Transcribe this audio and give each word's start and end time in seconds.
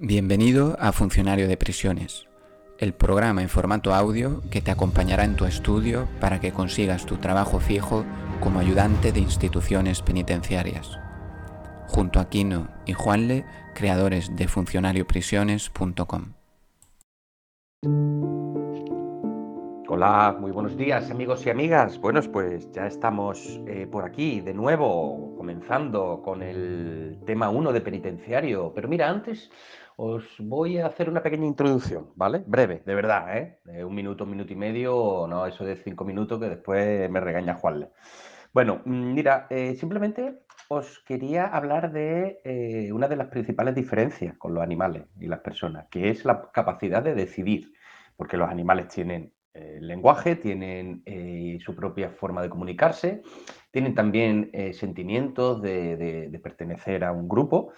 Bienvenido 0.00 0.76
a 0.78 0.92
Funcionario 0.92 1.48
de 1.48 1.56
Prisiones, 1.56 2.28
el 2.78 2.94
programa 2.94 3.42
en 3.42 3.48
formato 3.48 3.92
audio 3.92 4.42
que 4.48 4.60
te 4.60 4.70
acompañará 4.70 5.24
en 5.24 5.34
tu 5.34 5.44
estudio 5.44 6.06
para 6.20 6.38
que 6.38 6.52
consigas 6.52 7.04
tu 7.04 7.16
trabajo 7.16 7.58
fijo 7.58 8.04
como 8.38 8.60
ayudante 8.60 9.10
de 9.10 9.18
instituciones 9.18 10.00
penitenciarias. 10.02 11.00
Junto 11.88 12.20
a 12.20 12.28
Kino 12.28 12.68
y 12.86 12.92
Juanle, 12.92 13.44
creadores 13.74 14.36
de 14.36 14.46
funcionarioprisiones.com. 14.46 16.34
Hola, 19.90 20.36
muy 20.38 20.52
buenos 20.52 20.76
días 20.76 21.10
amigos 21.10 21.44
y 21.44 21.50
amigas. 21.50 21.98
Bueno, 21.98 22.20
pues 22.30 22.70
ya 22.70 22.86
estamos 22.86 23.60
eh, 23.66 23.88
por 23.90 24.04
aquí 24.04 24.40
de 24.42 24.54
nuevo, 24.54 25.34
comenzando 25.36 26.20
con 26.22 26.42
el 26.42 27.18
tema 27.26 27.48
1 27.48 27.72
de 27.72 27.80
penitenciario. 27.80 28.70
Pero 28.74 28.86
mira, 28.86 29.08
antes 29.08 29.50
os 30.00 30.24
voy 30.38 30.78
a 30.78 30.86
hacer 30.86 31.10
una 31.10 31.24
pequeña 31.24 31.46
introducción, 31.46 32.12
¿vale? 32.14 32.44
Breve, 32.46 32.82
de 32.86 32.94
verdad, 32.94 33.36
¿eh? 33.36 33.84
un 33.84 33.94
minuto, 33.96 34.22
un 34.22 34.30
minuto 34.30 34.52
y 34.52 34.56
medio, 34.56 35.26
no 35.28 35.44
eso 35.44 35.64
de 35.64 35.74
cinco 35.74 36.04
minutos 36.04 36.38
que 36.38 36.48
después 36.48 37.10
me 37.10 37.18
regaña 37.18 37.54
Juanle. 37.54 37.90
Bueno, 38.52 38.80
mm, 38.84 39.12
mira, 39.12 39.48
eh, 39.50 39.74
simplemente 39.74 40.44
os 40.68 41.00
quería 41.00 41.46
hablar 41.46 41.90
de 41.90 42.40
eh, 42.44 42.92
una 42.92 43.08
de 43.08 43.16
las 43.16 43.26
principales 43.26 43.74
diferencias 43.74 44.36
con 44.38 44.54
los 44.54 44.62
animales 44.62 45.02
y 45.18 45.26
las 45.26 45.40
personas, 45.40 45.88
que 45.90 46.10
es 46.10 46.24
la 46.24 46.48
capacidad 46.52 47.02
de 47.02 47.16
decidir, 47.16 47.72
porque 48.16 48.36
los 48.36 48.48
animales 48.48 48.86
tienen 48.86 49.32
eh, 49.52 49.78
lenguaje, 49.80 50.36
tienen 50.36 51.02
eh, 51.06 51.58
su 51.60 51.74
propia 51.74 52.10
forma 52.10 52.40
de 52.40 52.50
comunicarse, 52.50 53.22
tienen 53.72 53.96
también 53.96 54.52
sentimientos 54.74 55.60
de, 55.60 56.38
pertenecer 56.40 57.02
a 57.02 57.10
un 57.10 57.28
grupo. 57.28 57.72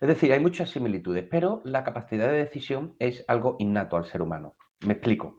Es 0.00 0.08
decir, 0.08 0.32
hay 0.32 0.40
muchas 0.40 0.70
similitudes, 0.70 1.26
pero 1.30 1.60
la 1.64 1.84
capacidad 1.84 2.28
de 2.28 2.38
decisión 2.38 2.96
es 2.98 3.24
algo 3.28 3.56
innato 3.58 3.96
al 3.96 4.06
ser 4.06 4.22
humano. 4.22 4.56
Me 4.86 4.94
explico. 4.94 5.36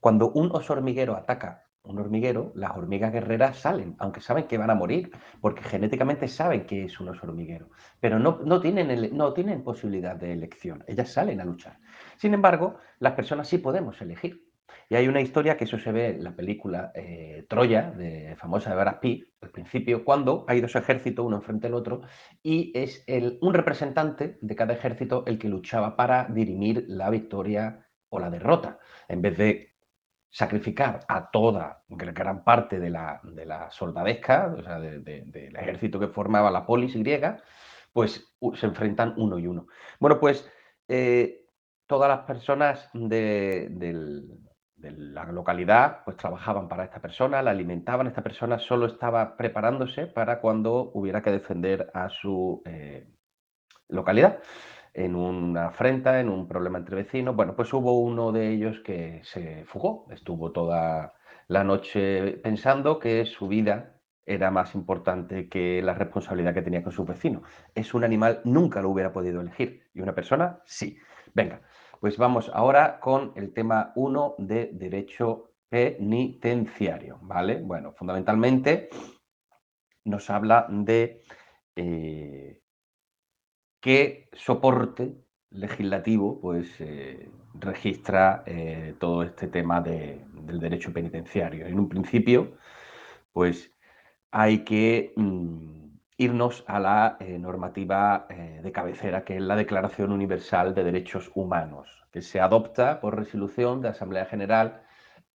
Cuando 0.00 0.32
un 0.32 0.50
oso 0.52 0.72
hormiguero 0.72 1.16
ataca 1.16 1.64
un 1.84 1.98
hormiguero, 1.98 2.50
las 2.54 2.76
hormigas 2.76 3.12
guerreras 3.12 3.58
salen, 3.58 3.94
aunque 3.98 4.20
saben 4.20 4.46
que 4.46 4.56
van 4.56 4.70
a 4.70 4.74
morir, 4.74 5.10
porque 5.40 5.62
genéticamente 5.62 6.28
saben 6.28 6.64
que 6.64 6.84
es 6.84 6.98
un 6.98 7.10
oso 7.10 7.26
hormiguero, 7.26 7.68
pero 8.00 8.18
no, 8.18 8.40
no, 8.44 8.60
tienen, 8.60 9.14
no 9.16 9.34
tienen 9.34 9.62
posibilidad 9.62 10.16
de 10.16 10.32
elección, 10.32 10.82
ellas 10.86 11.12
salen 11.12 11.40
a 11.40 11.44
luchar. 11.44 11.78
Sin 12.16 12.32
embargo, 12.32 12.78
las 13.00 13.12
personas 13.12 13.48
sí 13.48 13.58
podemos 13.58 14.00
elegir. 14.00 14.43
Y 14.88 14.96
hay 14.96 15.08
una 15.08 15.20
historia 15.20 15.56
que 15.56 15.64
eso 15.64 15.78
se 15.78 15.92
ve 15.92 16.10
en 16.10 16.24
la 16.24 16.34
película 16.34 16.92
eh, 16.94 17.46
Troya, 17.48 17.90
de, 17.90 18.36
famosa 18.36 18.70
de 18.70 18.76
Brad 18.76 18.98
al 19.40 19.50
principio, 19.50 20.04
cuando 20.04 20.44
hay 20.48 20.60
dos 20.60 20.74
ejércitos, 20.76 21.24
uno 21.24 21.36
enfrente 21.36 21.66
del 21.66 21.74
otro, 21.74 22.02
y 22.42 22.72
es 22.74 23.04
el, 23.06 23.38
un 23.42 23.54
representante 23.54 24.38
de 24.40 24.56
cada 24.56 24.74
ejército 24.74 25.24
el 25.26 25.38
que 25.38 25.48
luchaba 25.48 25.96
para 25.96 26.24
dirimir 26.24 26.84
la 26.88 27.10
victoria 27.10 27.86
o 28.08 28.18
la 28.18 28.30
derrota, 28.30 28.78
en 29.08 29.22
vez 29.22 29.36
de 29.36 29.74
sacrificar 30.30 31.00
a 31.06 31.30
toda 31.30 31.84
gran 31.88 32.42
parte 32.42 32.80
de 32.80 32.90
la, 32.90 33.20
de 33.22 33.46
la 33.46 33.70
soldadesca, 33.70 34.52
o 34.58 34.62
sea, 34.62 34.80
del 34.80 35.56
ejército 35.56 36.00
que 36.00 36.08
formaba 36.08 36.50
la 36.50 36.66
polis 36.66 36.96
griega, 36.96 37.40
pues 37.92 38.34
se 38.54 38.66
enfrentan 38.66 39.14
uno 39.16 39.38
y 39.38 39.46
uno. 39.46 39.68
Bueno, 40.00 40.18
pues 40.18 40.50
eh, 40.88 41.46
todas 41.86 42.08
las 42.08 42.26
personas 42.26 42.90
del, 42.92 44.28
de 44.84 44.92
la 44.92 45.24
localidad, 45.32 46.04
pues 46.04 46.16
trabajaban 46.16 46.68
para 46.68 46.84
esta 46.84 47.00
persona, 47.00 47.42
la 47.42 47.50
alimentaban, 47.50 48.06
esta 48.06 48.22
persona 48.22 48.58
solo 48.58 48.86
estaba 48.86 49.36
preparándose 49.36 50.06
para 50.06 50.40
cuando 50.40 50.90
hubiera 50.94 51.22
que 51.22 51.30
defender 51.30 51.90
a 51.94 52.08
su 52.10 52.62
eh, 52.66 53.08
localidad 53.88 54.40
en 54.92 55.16
una 55.16 55.68
afrenta, 55.68 56.20
en 56.20 56.28
un 56.28 56.46
problema 56.46 56.78
entre 56.78 56.96
vecinos. 56.96 57.34
Bueno, 57.34 57.56
pues 57.56 57.72
hubo 57.72 57.98
uno 57.98 58.30
de 58.30 58.50
ellos 58.50 58.80
que 58.84 59.20
se 59.24 59.64
fugó, 59.64 60.06
estuvo 60.10 60.52
toda 60.52 61.14
la 61.48 61.64
noche 61.64 62.38
pensando 62.42 62.98
que 62.98 63.24
su 63.24 63.48
vida 63.48 64.00
era 64.26 64.50
más 64.50 64.74
importante 64.74 65.48
que 65.48 65.82
la 65.82 65.94
responsabilidad 65.94 66.54
que 66.54 66.62
tenía 66.62 66.82
con 66.82 66.92
su 66.92 67.04
vecino. 67.04 67.42
Es 67.74 67.94
un 67.94 68.04
animal, 68.04 68.40
nunca 68.44 68.80
lo 68.80 68.90
hubiera 68.90 69.12
podido 69.12 69.40
elegir, 69.40 69.82
y 69.94 70.00
una 70.00 70.14
persona 70.14 70.60
sí. 70.64 70.96
Venga, 71.34 71.60
pues 72.04 72.18
vamos 72.18 72.50
ahora 72.52 73.00
con 73.00 73.32
el 73.34 73.54
tema 73.54 73.90
1 73.94 74.34
de 74.36 74.68
derecho 74.74 75.52
penitenciario, 75.70 77.18
¿vale? 77.22 77.62
Bueno, 77.62 77.92
fundamentalmente 77.92 78.90
nos 80.04 80.28
habla 80.28 80.66
de 80.68 81.22
eh, 81.74 82.60
qué 83.80 84.28
soporte 84.34 85.16
legislativo 85.48 86.42
pues 86.42 86.78
eh, 86.80 87.30
registra 87.54 88.42
eh, 88.44 88.96
todo 89.00 89.22
este 89.22 89.48
tema 89.48 89.80
del 89.80 90.60
derecho 90.60 90.92
penitenciario. 90.92 91.66
En 91.66 91.80
un 91.80 91.88
principio, 91.88 92.58
pues 93.32 93.72
hay 94.30 94.62
que 94.62 95.14
mm, 95.16 95.83
irnos 96.16 96.64
a 96.66 96.78
la 96.78 97.16
eh, 97.20 97.38
normativa 97.38 98.26
eh, 98.30 98.60
de 98.62 98.72
cabecera, 98.72 99.24
que 99.24 99.36
es 99.36 99.42
la 99.42 99.56
Declaración 99.56 100.12
Universal 100.12 100.74
de 100.74 100.84
Derechos 100.84 101.30
Humanos, 101.34 101.88
que 102.12 102.22
se 102.22 102.40
adopta 102.40 103.00
por 103.00 103.16
resolución 103.16 103.80
de 103.80 103.88
Asamblea 103.88 104.26
General 104.26 104.82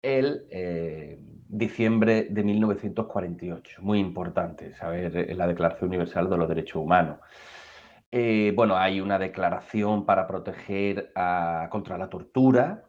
el 0.01 0.45
eh, 0.49 1.19
diciembre 1.49 2.27
de 2.29 2.43
1948. 2.43 3.81
Muy 3.81 3.99
importante 3.99 4.73
saber 4.73 5.35
la 5.35 5.47
Declaración 5.47 5.89
Universal 5.89 6.29
de 6.29 6.37
los 6.37 6.47
Derechos 6.47 6.81
Humanos. 6.81 7.19
bueno, 8.55 8.77
hay 8.77 9.01
una 9.01 9.19
declaración 9.19 10.05
para 10.05 10.25
proteger 10.25 11.11
contra 11.69 11.97
la 11.97 12.09
tortura, 12.09 12.88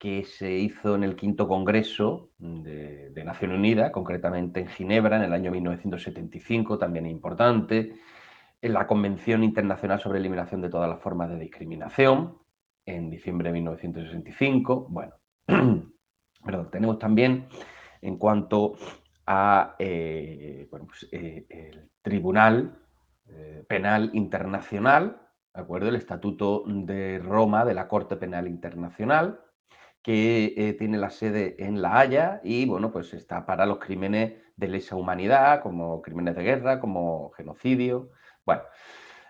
que 0.00 0.24
se 0.24 0.50
hizo 0.50 0.94
en 0.94 1.04
el 1.04 1.14
quinto 1.14 1.46
Congreso 1.46 2.30
de, 2.38 3.22
Naciones 3.22 3.58
Unidas, 3.58 3.90
concretamente 3.90 4.60
en 4.60 4.68
Ginebra 4.68 5.18
en 5.18 5.24
el 5.24 5.32
año 5.34 5.50
1975, 5.50 6.78
también 6.78 7.04
importante, 7.04 7.92
en 8.62 8.72
la 8.72 8.86
Convención 8.86 9.44
Internacional 9.44 10.00
sobre 10.00 10.18
Eliminación 10.18 10.62
de 10.62 10.70
todas 10.70 10.88
las 10.88 11.02
formas 11.02 11.28
de 11.28 11.38
discriminación, 11.38 12.38
en 12.86 13.10
diciembre 13.10 13.50
de 13.50 13.52
1965. 13.52 14.86
Bueno, 14.88 15.12
perdón, 15.46 16.70
tenemos 16.72 16.98
también 16.98 17.46
en 18.00 18.16
cuanto 18.16 18.76
a 19.26 19.76
eh, 19.78 20.66
pues, 20.70 21.08
eh, 21.12 21.44
el 21.50 21.90
Tribunal 22.00 22.78
eh, 23.28 23.64
Penal 23.68 24.10
Internacional, 24.14 25.20
¿de 25.54 25.60
acuerdo? 25.60 25.90
El 25.90 25.96
Estatuto 25.96 26.64
de 26.66 27.18
Roma 27.18 27.66
de 27.66 27.74
la 27.74 27.86
Corte 27.86 28.16
Penal 28.16 28.48
Internacional, 28.48 29.40
que 30.02 30.54
eh, 30.56 30.72
tiene 30.74 30.98
la 30.98 31.10
sede 31.10 31.56
en 31.58 31.82
La 31.82 31.98
Haya 31.98 32.40
y, 32.42 32.66
bueno, 32.66 32.90
pues 32.90 33.12
está 33.14 33.44
para 33.46 33.66
los 33.66 33.78
crímenes 33.78 34.34
de 34.56 34.68
lesa 34.68 34.96
humanidad, 34.96 35.62
como 35.62 36.00
crímenes 36.02 36.36
de 36.36 36.42
guerra, 36.42 36.80
como 36.80 37.30
genocidio. 37.32 38.10
Bueno, 38.44 38.62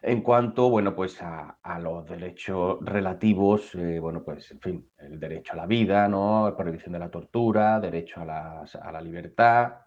en 0.03 0.23
cuanto, 0.23 0.71
bueno, 0.71 0.95
pues 0.95 1.21
a, 1.23 1.59
los 1.79 2.07
derechos 2.09 2.79
relativos, 2.83 3.75
eh, 3.75 3.99
bueno, 4.01 4.23
pues, 4.25 4.51
en 4.51 4.61
fin, 4.61 4.91
el 4.99 5.21
derecho 5.21 5.53
a 5.53 5.57
la 5.57 5.67
vida, 5.67 6.09
¿no? 6.09 6.55
Prohibición 6.57 6.93
de 6.93 6.99
la 7.01 7.11
tortura, 7.11 7.81
derecho 7.81 8.21
a 8.23 8.25
la, 8.25 9.01
libertad. 9.03 9.83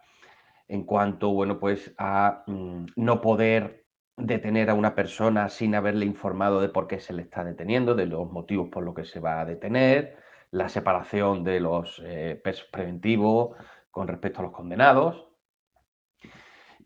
En 0.68 0.84
cuanto, 0.84 1.32
bueno, 1.32 1.60
pues 1.60 1.94
a 1.98 2.44
mm, 2.48 2.86
no 2.98 3.22
poder 3.22 3.86
detener 4.16 4.70
a 4.70 4.76
una 4.76 4.96
persona 4.96 5.50
sin 5.50 5.76
haberle 5.76 6.06
informado 6.06 6.62
de 6.62 6.70
por 6.70 6.88
qué 6.88 7.00
se 7.00 7.14
le 7.14 7.24
está 7.24 7.44
deteniendo, 7.44 7.96
de 7.96 8.06
los 8.06 8.32
motivos 8.32 8.70
por 8.70 8.84
los 8.84 8.94
que 8.94 9.06
se 9.06 9.20
va 9.20 9.42
a 9.42 9.46
detener, 9.46 10.18
la 10.54 10.70
separación 10.70 11.44
de 11.44 11.60
los 11.60 12.02
eh, 12.06 12.40
pesos 12.44 12.68
preventivos 12.72 13.58
con 13.90 14.08
respecto 14.08 14.40
a 14.40 14.44
los 14.44 14.52
condenados. 14.52 15.28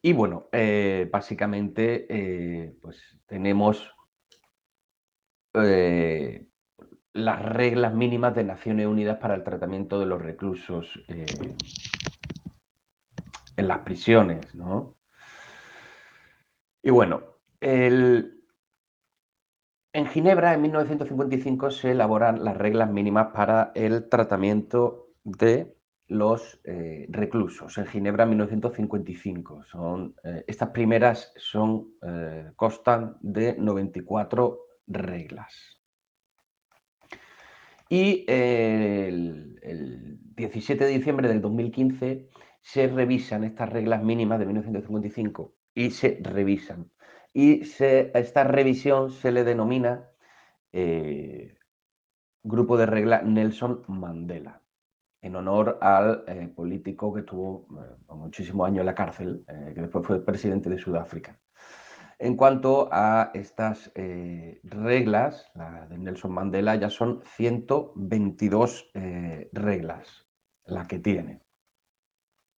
Y 0.01 0.13
bueno, 0.13 0.47
eh, 0.53 1.09
básicamente 1.11 2.07
eh, 2.09 2.77
pues 2.81 3.19
tenemos 3.27 3.93
las 7.13 7.41
reglas 7.41 7.95
mínimas 7.95 8.35
de 8.35 8.43
Naciones 8.43 8.85
Unidas 8.85 9.17
para 9.17 9.33
el 9.33 9.43
tratamiento 9.43 9.99
de 9.99 10.05
los 10.05 10.21
reclusos 10.21 11.03
en 11.07 11.57
las 13.67 13.79
prisiones. 13.79 14.53
¿no? 14.53 14.97
Y 16.83 16.91
bueno, 16.91 17.23
el, 17.59 18.36
en 19.97 20.05
Ginebra, 20.05 20.53
en 20.53 20.61
1955, 20.61 21.71
se 21.71 21.89
elaboran 21.89 22.45
las 22.45 22.55
reglas 22.55 22.91
mínimas 22.91 23.29
para 23.33 23.71
el 23.73 24.07
tratamiento 24.09 25.07
de 25.23 25.75
los 26.07 26.59
eh, 26.65 27.07
reclusos. 27.09 27.79
En 27.79 27.87
Ginebra, 27.87 28.25
en 28.25 28.29
1955. 28.29 29.63
Son, 29.63 30.13
eh, 30.23 30.43
estas 30.45 30.69
primeras 30.69 31.33
son, 31.37 31.95
eh, 32.03 32.51
constan 32.55 33.17
de 33.21 33.55
94 33.57 34.59
reglas. 34.85 35.79
Y 37.89 38.23
el, 38.27 39.57
el 39.63 40.19
17 40.35 40.85
de 40.85 40.91
diciembre 40.91 41.27
del 41.27 41.41
2015 41.41 42.29
se 42.61 42.87
revisan 42.87 43.45
estas 43.45 43.69
reglas 43.69 44.03
mínimas 44.03 44.37
de 44.37 44.45
1955 44.45 45.55
y 45.73 45.89
se 45.89 46.19
revisan 46.21 46.91
y 47.33 47.61
esta 47.61 48.43
revisión 48.43 49.11
se 49.11 49.31
le 49.31 49.43
denomina 49.43 50.09
eh, 50.71 51.55
grupo 52.43 52.77
de 52.77 52.85
regla 52.85 53.21
Nelson 53.21 53.83
Mandela, 53.87 54.61
en 55.21 55.35
honor 55.35 55.77
al 55.81 56.23
eh, 56.27 56.47
político 56.47 57.13
que 57.13 57.21
estuvo 57.21 57.67
muchísimos 58.09 58.67
años 58.67 58.79
en 58.81 58.85
la 58.85 58.95
cárcel, 58.95 59.43
que 59.47 59.81
después 59.81 60.05
fue 60.05 60.23
presidente 60.23 60.69
de 60.69 60.77
Sudáfrica. 60.77 61.39
En 62.19 62.35
cuanto 62.35 62.89
a 62.91 63.29
estas 63.35 63.91
reglas, 64.63 65.51
la 65.53 65.85
de 65.87 65.97
Nelson 65.99 66.31
Mandela 66.31 66.75
ya 66.75 66.89
son 66.89 67.21
122 67.35 68.89
reglas 69.51 70.25
la 70.65 70.87
que 70.87 70.97
tiene. 70.97 71.41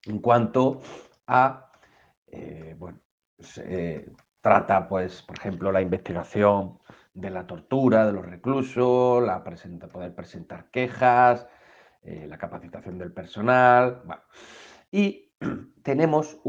En 0.05 0.19
cuanto 0.19 0.79
a, 1.27 1.71
bueno, 2.77 3.01
pues, 3.35 3.61
trata, 4.41 4.87
pues, 4.87 5.21
por 5.21 5.37
ejemplo, 5.37 5.71
la 5.71 5.81
investigación 5.81 6.79
de 7.13 7.29
la 7.29 7.45
tortura 7.45 8.05
de 8.05 8.13
los 8.13 8.25
reclusos, 8.25 9.23
la 9.23 9.43
presenta, 9.43 9.87
poder 9.87 10.13
presentar 10.15 10.69
quejas, 10.71 11.47
eh, 12.03 12.25
la 12.27 12.37
capacitación 12.37 12.97
del 12.97 13.11
personal. 13.11 14.03
Y 14.91 15.33
tenemos 15.83 16.39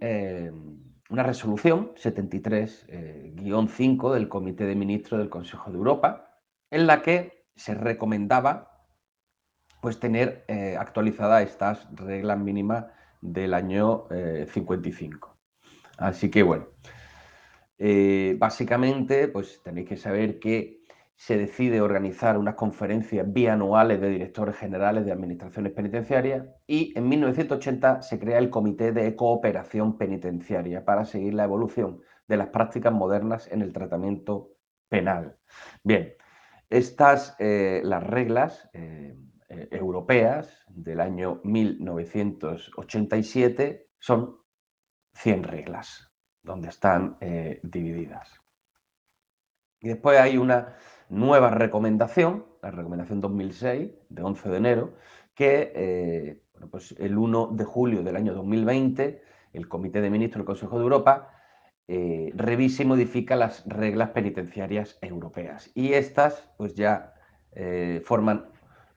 eh, 0.00 0.52
una 1.08 1.22
resolución 1.22 1.92
73-5 1.94 2.86
eh, 2.88 4.14
del 4.14 4.28
Comité 4.28 4.64
de 4.64 4.76
Ministros 4.76 5.18
del 5.18 5.30
Consejo 5.30 5.70
de 5.70 5.76
Europa, 5.76 6.38
en 6.70 6.86
la 6.86 7.02
que 7.02 7.46
se 7.56 7.74
recomendaba 7.74 8.86
pues, 9.82 9.98
tener 9.98 10.44
actualizada 10.78 11.42
estas 11.42 11.88
reglas 11.94 12.38
mínimas 12.38 12.86
del 13.20 13.54
año 13.54 14.06
55. 14.46 15.36
Así 15.98 16.30
que 16.30 16.42
bueno, 16.42 16.68
eh, 17.82 18.36
básicamente, 18.38 19.26
pues 19.28 19.62
tenéis 19.62 19.88
que 19.88 19.96
saber 19.96 20.38
que 20.38 20.82
se 21.16 21.38
decide 21.38 21.80
organizar 21.80 22.36
unas 22.36 22.54
conferencias 22.54 23.32
bianuales 23.32 24.02
de 24.02 24.10
directores 24.10 24.54
generales 24.56 25.06
de 25.06 25.12
administraciones 25.12 25.72
penitenciarias 25.72 26.46
y 26.66 26.92
en 26.94 27.08
1980 27.08 28.02
se 28.02 28.18
crea 28.18 28.36
el 28.36 28.50
Comité 28.50 28.92
de 28.92 29.16
Cooperación 29.16 29.96
Penitenciaria 29.96 30.84
para 30.84 31.06
seguir 31.06 31.32
la 31.32 31.44
evolución 31.44 32.02
de 32.28 32.36
las 32.36 32.48
prácticas 32.48 32.92
modernas 32.92 33.48
en 33.50 33.62
el 33.62 33.72
tratamiento 33.72 34.50
penal. 34.90 35.38
Bien, 35.82 36.12
estas, 36.68 37.34
eh, 37.38 37.80
las 37.82 38.06
reglas 38.06 38.68
eh, 38.74 39.16
europeas 39.70 40.66
del 40.68 41.00
año 41.00 41.40
1987 41.44 43.88
son 43.98 44.36
100 45.14 45.44
reglas 45.44 46.09
donde 46.42 46.68
están 46.68 47.16
eh, 47.20 47.60
divididas. 47.62 48.40
Y 49.80 49.88
después 49.88 50.18
hay 50.18 50.36
una 50.36 50.76
nueva 51.08 51.50
recomendación, 51.50 52.44
la 52.62 52.70
recomendación 52.70 53.20
2006, 53.20 53.90
de 54.08 54.22
11 54.22 54.48
de 54.48 54.56
enero, 54.56 54.94
que 55.34 55.72
eh, 55.74 56.42
pues 56.70 56.94
el 56.98 57.16
1 57.16 57.48
de 57.52 57.64
julio 57.64 58.02
del 58.02 58.16
año 58.16 58.34
2020 58.34 59.22
el 59.52 59.68
Comité 59.68 60.00
de 60.00 60.10
Ministros 60.10 60.40
del 60.40 60.46
Consejo 60.46 60.76
de 60.76 60.82
Europa 60.84 61.30
eh, 61.88 62.30
revisa 62.34 62.82
y 62.82 62.86
modifica 62.86 63.34
las 63.34 63.64
reglas 63.66 64.10
penitenciarias 64.10 64.98
europeas. 65.00 65.70
Y 65.74 65.94
estas 65.94 66.48
pues 66.56 66.74
ya 66.74 67.14
forman 68.04 68.46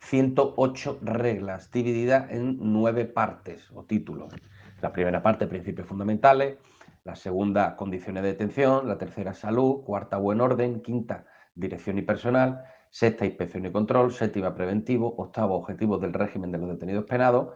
108 0.03 0.99
reglas 1.01 1.71
divididas 1.71 2.29
en 2.29 2.57
nueve 2.59 3.05
partes 3.05 3.71
o 3.73 3.83
títulos. 3.83 4.33
La 4.81 4.91
primera 4.91 5.23
parte, 5.23 5.47
principios 5.47 5.87
fundamentales, 5.87 6.57
la 7.03 7.15
segunda, 7.15 7.75
condiciones 7.75 8.23
de 8.23 8.29
detención, 8.29 8.87
la 8.87 8.97
tercera, 8.97 9.33
salud, 9.33 9.83
cuarta, 9.83 10.17
buen 10.17 10.41
orden, 10.41 10.81
quinta, 10.81 11.25
dirección 11.53 11.97
y 11.97 12.01
personal, 12.01 12.63
sexta, 12.89 13.25
inspección 13.25 13.65
y 13.65 13.71
control, 13.71 14.13
séptima, 14.13 14.55
preventivo, 14.55 15.13
octavo, 15.17 15.55
objetivos 15.55 15.99
del 16.01 16.13
régimen 16.13 16.51
de 16.51 16.57
los 16.59 16.69
detenidos 16.69 17.05
penados. 17.05 17.55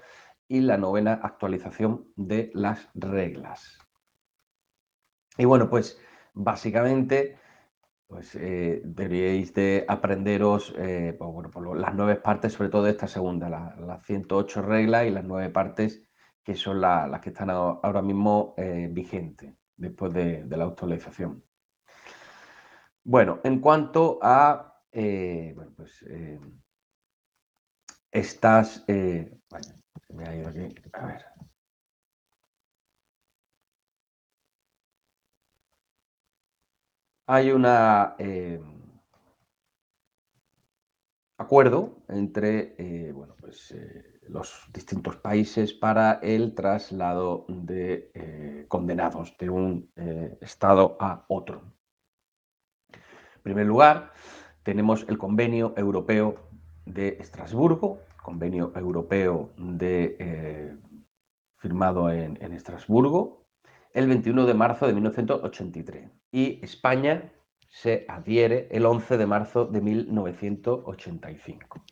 Y 0.49 0.61
la 0.61 0.77
novena, 0.77 1.19
actualización 1.23 2.07
de 2.15 2.51
las 2.53 2.89
reglas. 2.95 3.77
Y 5.37 5.45
bueno, 5.45 5.69
pues 5.69 5.99
básicamente 6.33 7.37
pues 8.07 8.35
eh, 8.35 8.81
deberíais 8.85 9.53
de 9.53 9.83
aprenderos 9.87 10.73
eh, 10.77 11.13
pues, 11.17 11.29
bueno, 11.53 11.75
las 11.75 11.93
nueve 11.93 12.15
partes, 12.15 12.53
sobre 12.53 12.69
todo 12.69 12.83
de 12.83 12.91
esta 12.91 13.07
segunda, 13.07 13.49
las 13.49 14.05
108 14.05 14.61
reglas 14.61 15.05
y 15.05 15.09
las 15.09 15.25
nueve 15.25 15.49
partes 15.49 16.06
que 16.47 16.55
son 16.55 16.79
las 16.79 17.19
que 17.19 17.31
están 17.31 17.49
ahora 17.49 18.01
mismo 18.01 18.53
eh, 18.55 18.87
vigentes 18.89 19.53
después 19.75 20.13
de, 20.13 20.45
la 20.47 20.63
actualización. 20.63 21.43
Bueno, 23.03 23.41
en 23.43 23.59
cuanto 23.59 24.17
a 24.21 24.81
eh, 24.89 25.51
bueno, 25.53 25.73
pues, 25.75 26.01
eh, 26.03 26.39
estas. 28.09 28.85
Bueno, 28.87 29.67
me 30.13 30.23
ha 30.25 30.35
ido 30.37 30.47
aquí. 30.47 30.73
A 30.93 31.05
ver. 31.05 31.25
Hay 37.25 37.51
una 37.51 38.15
acuerdo 41.37 42.05
entre 42.07 43.11
bueno, 43.11 43.35
pues, 43.37 43.73
los 44.29 44.67
distintos 44.73 45.17
países 45.17 45.73
para 45.73 46.13
el 46.21 46.55
traslado 46.55 47.45
de 47.47 48.11
eh, 48.13 48.65
condenados 48.67 49.35
de 49.37 49.49
un 49.49 49.91
eh, 49.95 50.37
estado 50.41 50.97
a 50.99 51.25
otro. 51.27 51.61
En 52.91 53.41
primer 53.43 53.65
lugar, 53.65 54.11
tenemos 54.63 55.05
el 55.07 55.17
Convenio 55.17 55.73
Europeo 55.77 56.49
de 56.85 57.17
Estrasburgo, 57.19 58.01
Convenio 58.21 58.73
Europeo 58.75 59.53
eh, 59.79 60.75
firmado 61.57 62.11
en, 62.11 62.37
en 62.41 62.51
Estrasburgo, 62.51 63.45
el 63.93 64.07
21 64.07 64.45
de 64.45 64.53
marzo 64.53 64.87
de 64.87 64.93
1983. 64.93 66.11
Y 66.31 66.63
España 66.63 67.31
se 67.69 68.05
adhiere 68.07 68.67
el 68.71 68.85
11 68.85 69.17
de 69.17 69.25
marzo 69.25 69.65
de 69.65 69.81
1985. 69.81 71.83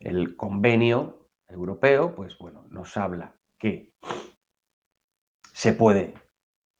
El 0.00 0.36
convenio 0.36 1.25
europeo, 1.48 2.14
pues 2.14 2.36
bueno, 2.38 2.66
nos 2.70 2.96
habla 2.96 3.34
que 3.58 3.92
se 5.52 5.72
puede 5.72 6.14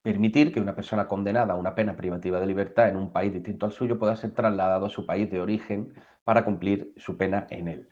permitir 0.02 0.52
que 0.52 0.60
una 0.60 0.74
persona 0.74 1.08
condenada 1.08 1.54
a 1.54 1.56
una 1.56 1.74
pena 1.74 1.96
privativa 1.96 2.38
de 2.38 2.46
libertad 2.46 2.88
en 2.88 2.96
un 2.96 3.12
país 3.12 3.32
distinto 3.32 3.66
al 3.66 3.72
suyo 3.72 3.98
pueda 3.98 4.14
ser 4.16 4.32
trasladado 4.32 4.86
a 4.86 4.90
su 4.90 5.04
país 5.04 5.30
de 5.30 5.40
origen 5.40 5.94
para 6.24 6.44
cumplir 6.44 6.92
su 6.96 7.16
pena 7.16 7.46
en 7.50 7.68
él. 7.68 7.88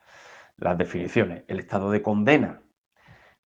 Las 0.57 0.78
definiciones. 0.78 1.45
El 1.49 1.59
estado 1.59 1.90
de 1.90 2.02
condena 2.02 2.62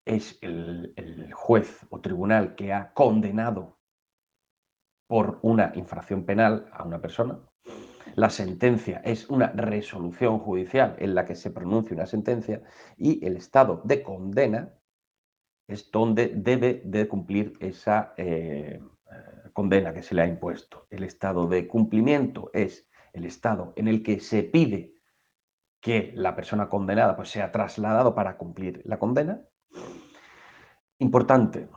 es 0.05 0.39
el, 0.43 0.93
el 0.97 1.33
juez 1.33 1.87
o 1.91 2.01
tribunal 2.01 2.55
que 2.55 2.73
ha 2.73 2.93
condenado 2.93 3.79
por 5.07 5.39
una 5.43 5.73
infracción 5.75 6.25
penal 6.25 6.69
a 6.73 6.85
una 6.85 7.01
persona. 7.01 7.39
La 8.19 8.31
sentencia 8.31 9.01
es 9.05 9.31
una 9.31 9.47
resolución 9.53 10.41
judicial 10.41 10.97
en 10.99 11.15
la 11.15 11.25
que 11.25 11.37
se 11.37 11.53
pronuncia 11.53 11.95
una 11.95 12.07
sentencia 12.07 12.65
y 12.97 13.25
el 13.25 13.37
estado 13.37 13.81
de 13.85 14.03
condena 14.03 14.75
es 15.69 15.89
donde 15.93 16.33
debe 16.35 16.83
de 16.85 17.07
cumplir 17.07 17.57
esa 17.61 18.15
eh, 18.17 18.83
condena 19.53 19.95
que 19.95 20.03
se 20.03 20.17
le 20.17 20.23
ha 20.23 20.27
impuesto. 20.27 20.89
El 20.91 21.05
estado 21.05 21.47
de 21.47 21.69
cumplimiento 21.69 22.51
es 22.53 22.89
el 23.13 23.25
estado 23.25 23.73
en 23.77 23.87
el 23.87 24.03
que 24.03 24.19
se 24.19 24.43
pide 24.43 24.95
que 25.81 26.11
la 26.17 26.35
persona 26.35 26.69
condenada 26.69 27.15
pues, 27.15 27.29
sea 27.29 27.53
trasladado 27.53 28.17
para 28.17 28.37
cumplir 28.37 28.83
la 28.85 28.99
condena. 28.99 29.43
Importante, 30.99 31.69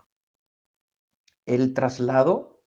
el 1.45 1.75
traslado 1.75 2.60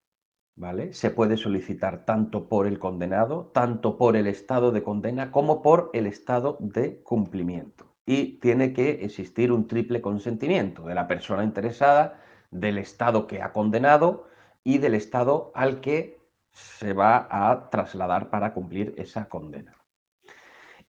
Se 0.92 1.10
puede 1.10 1.36
solicitar 1.36 2.04
tanto 2.04 2.48
por 2.48 2.68
el 2.68 2.78
condenado, 2.78 3.50
tanto 3.52 3.98
por 3.98 4.16
el 4.16 4.28
estado 4.28 4.70
de 4.70 4.84
condena, 4.84 5.32
como 5.32 5.62
por 5.62 5.90
el 5.92 6.06
estado 6.06 6.58
de 6.60 7.02
cumplimiento. 7.02 7.92
Y 8.06 8.38
tiene 8.38 8.72
que 8.72 9.04
existir 9.04 9.50
un 9.50 9.66
triple 9.66 10.00
consentimiento 10.00 10.84
de 10.84 10.94
la 10.94 11.08
persona 11.08 11.42
interesada, 11.42 12.20
del 12.52 12.78
estado 12.78 13.26
que 13.26 13.42
ha 13.42 13.52
condenado 13.52 14.28
y 14.62 14.78
del 14.78 14.94
estado 14.94 15.50
al 15.56 15.80
que 15.80 16.20
se 16.52 16.92
va 16.92 17.26
a 17.28 17.68
trasladar 17.68 18.30
para 18.30 18.54
cumplir 18.54 18.94
esa 18.96 19.28
condena. 19.28 19.74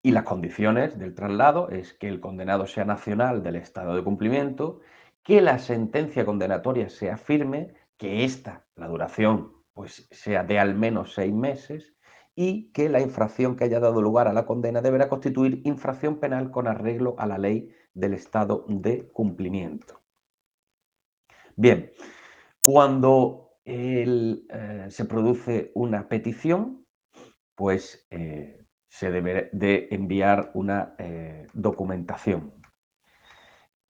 Y 0.03 0.11
las 0.11 0.25
condiciones 0.25 0.99
del 0.99 1.15
traslado 1.15 1.69
es 1.69 1.93
que 1.93 2.07
el 2.07 2.19
condenado 2.19 2.67
sea 2.67 2.85
nacional 2.85 3.41
del 3.41 3.55
estado 3.55 3.95
de 3.95 4.03
cumplimiento, 4.03 4.81
que 5.23 5.41
la 5.41 5.57
sentencia 5.57 6.23
condenatoria 6.23 6.87
sea 6.89 7.17
firme, 7.17 7.73
que 7.97 8.23
esta, 8.23 8.65
la 8.75 8.87
duración 8.87 9.54
pues 9.75 10.07
sea 10.09 10.43
de 10.43 10.57
al 10.57 10.73
menos 10.73 11.13
seis 11.13 11.33
meses 11.33 11.93
y 12.33 12.71
que 12.71 12.89
la 12.89 13.01
infracción 13.01 13.55
que 13.55 13.65
haya 13.65 13.79
dado 13.79 14.01
lugar 14.01 14.27
a 14.27 14.33
la 14.33 14.45
condena 14.45 14.81
deberá 14.81 15.09
constituir 15.09 15.61
infracción 15.65 16.19
penal 16.19 16.49
con 16.49 16.67
arreglo 16.67 17.15
a 17.19 17.27
la 17.27 17.37
ley 17.37 17.69
del 17.93 18.13
estado 18.13 18.65
de 18.69 19.09
cumplimiento. 19.09 20.01
Bien, 21.57 21.91
cuando 22.63 23.51
eh, 23.65 24.85
se 24.89 25.05
produce 25.05 25.71
una 25.75 26.07
petición, 26.07 26.85
pues 27.53 28.07
eh, 28.11 28.65
se 28.87 29.11
debe 29.11 29.49
de 29.51 29.89
enviar 29.91 30.51
una 30.53 30.95
eh, 30.97 31.47
documentación. 31.53 32.53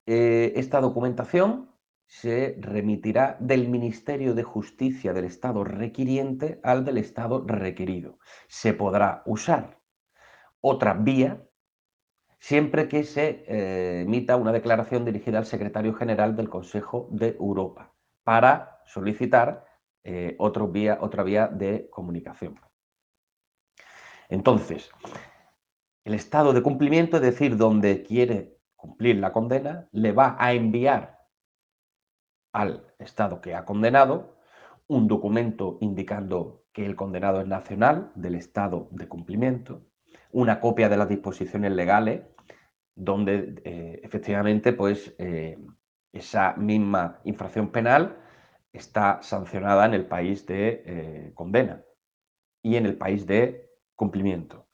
esta 0.07 0.81
documentación 0.81 1.74
se 2.07 2.55
remitirá 2.59 3.37
del 3.39 3.67
Ministerio 3.67 4.33
de 4.33 4.43
Justicia 4.43 5.13
del 5.13 5.25
Estado 5.25 5.63
requiriente 5.63 6.59
al 6.63 6.85
del 6.85 6.97
Estado 6.97 7.43
requerido. 7.45 8.19
Se 8.47 8.73
podrá 8.73 9.23
usar 9.25 9.79
otra 10.61 10.93
vía 10.93 11.43
siempre 12.39 12.87
que 12.87 13.03
se 13.03 13.43
eh, 13.47 14.01
emita 14.01 14.35
una 14.35 14.51
declaración 14.51 15.03
dirigida 15.03 15.39
al 15.39 15.45
secretario 15.45 15.93
general 15.93 16.35
del 16.35 16.49
Consejo 16.49 17.07
de 17.11 17.35
Europa 17.39 17.93
para 18.23 18.81
solicitar 18.85 19.65
eh, 20.03 20.37
vía, 20.71 20.99
otra 21.01 21.23
vía 21.23 21.47
de 21.47 21.89
comunicación. 21.89 22.59
Entonces, 24.29 24.91
el 26.03 26.13
estado 26.13 26.53
de 26.53 26.61
cumplimiento, 26.61 27.17
es 27.17 27.23
decir, 27.23 27.57
donde 27.57 28.03
quiere 28.03 28.57
cumplir 28.75 29.17
la 29.17 29.31
condena, 29.31 29.87
le 29.91 30.11
va 30.11 30.35
a 30.39 30.53
enviar 30.53 31.14
al 32.55 32.85
estado 32.99 33.41
que 33.41 33.53
ha 33.53 33.65
condenado 33.65 34.37
un 34.87 35.09
documento 35.09 35.77
indicando 35.81 36.63
que 36.71 36.85
el 36.85 36.95
condenado 36.95 37.41
es 37.41 37.47
nacional 37.47 38.11
del 38.15 38.35
estado 38.35 38.87
de 38.91 39.09
cumplimiento, 39.09 39.81
una 40.31 40.61
copia 40.61 40.87
de 40.87 40.95
las 40.95 41.09
disposiciones 41.09 41.73
legales 41.73 42.21
donde 42.95 43.61
eh, 43.65 43.99
efectivamente 44.03 44.71
pues, 44.71 45.13
eh, 45.17 45.57
esa 46.13 46.53
misma 46.55 47.19
infracción 47.25 47.71
penal 47.71 48.19
está 48.71 49.19
sancionada 49.21 49.85
en 49.85 49.93
el 49.93 50.05
país 50.05 50.45
de 50.45 50.83
eh, 50.85 51.31
condena 51.33 51.83
y 52.61 52.77
en 52.77 52.85
el 52.85 52.97
país 52.97 53.27
de 53.27 53.69
cumplimiento. 53.95 54.69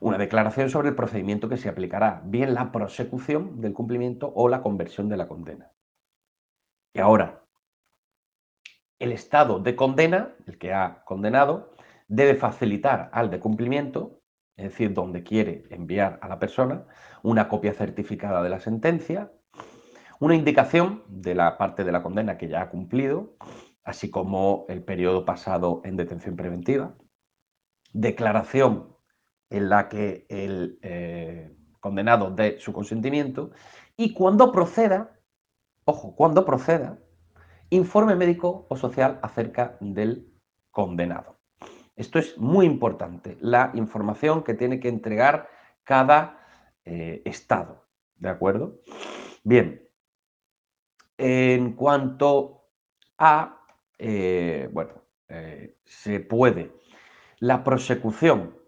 Una 0.00 0.18
declaración 0.18 0.70
sobre 0.70 0.90
el 0.90 0.94
procedimiento 0.94 1.48
que 1.48 1.56
se 1.56 1.68
aplicará, 1.68 2.22
bien 2.24 2.54
la 2.54 2.70
prosecución 2.70 3.60
del 3.60 3.72
cumplimiento 3.72 4.32
o 4.36 4.48
la 4.48 4.62
conversión 4.62 5.08
de 5.08 5.16
la 5.16 5.26
condena. 5.26 5.72
Y 6.98 7.00
ahora, 7.00 7.44
el 8.98 9.12
estado 9.12 9.60
de 9.60 9.76
condena, 9.76 10.34
el 10.48 10.58
que 10.58 10.74
ha 10.74 11.04
condenado, 11.04 11.70
debe 12.08 12.34
facilitar 12.34 13.08
al 13.12 13.30
de 13.30 13.38
cumplimiento 13.38 14.18
es 14.56 14.70
decir, 14.70 14.92
donde 14.92 15.22
quiere 15.22 15.62
enviar 15.70 16.18
a 16.20 16.26
la 16.26 16.40
persona 16.40 16.86
una 17.22 17.48
copia 17.48 17.72
certificada 17.72 18.42
de 18.42 18.48
la 18.48 18.58
sentencia, 18.58 19.30
una 20.18 20.34
indicación 20.34 21.04
de 21.06 21.36
la 21.36 21.56
parte 21.56 21.84
de 21.84 21.92
la 21.92 22.02
condena 22.02 22.36
que 22.36 22.48
ya 22.48 22.62
ha 22.62 22.68
cumplido, 22.68 23.36
así 23.84 24.10
como 24.10 24.66
el 24.68 24.82
periodo 24.82 25.24
pasado 25.24 25.80
en 25.84 25.96
detención 25.96 26.34
preventiva, 26.34 26.96
declaración 27.92 28.96
en 29.50 29.68
la 29.68 29.88
que 29.88 30.26
el 30.28 30.80
eh, 30.82 31.56
condenado 31.78 32.32
dé 32.32 32.58
su 32.58 32.72
consentimiento 32.72 33.52
y 33.96 34.12
cuando 34.12 34.50
proceda, 34.50 35.17
ojo, 35.88 36.14
cuando 36.14 36.44
proceda, 36.44 36.98
informe 37.70 38.14
médico 38.14 38.66
o 38.68 38.76
social 38.76 39.18
acerca 39.22 39.78
del 39.80 40.30
condenado. 40.70 41.38
Esto 41.96 42.18
es 42.18 42.36
muy 42.36 42.66
importante, 42.66 43.38
la 43.40 43.72
información 43.74 44.44
que 44.44 44.52
tiene 44.52 44.80
que 44.80 44.90
entregar 44.90 45.48
cada 45.84 46.46
eh, 46.84 47.22
estado. 47.24 47.86
¿De 48.16 48.28
acuerdo? 48.28 48.80
Bien. 49.44 49.82
En 51.16 51.72
cuanto 51.72 52.66
a, 53.16 53.64
eh, 53.98 54.68
bueno, 54.70 54.92
eh, 55.28 55.78
se 55.86 56.20
puede, 56.20 56.70
la 57.38 57.64
prosecución 57.64 58.58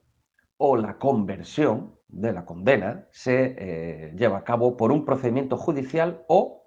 o 0.57 0.79
la 0.79 0.97
conversión 0.97 1.99
de 2.09 2.33
la 2.33 2.47
condena 2.47 3.09
se 3.11 4.13
lleva 4.17 4.39
a 4.39 4.45
cabo 4.45 4.77
por 4.77 4.91
un 4.91 5.05
procedimiento 5.05 5.57
judicial 5.59 6.25
o 6.27 6.60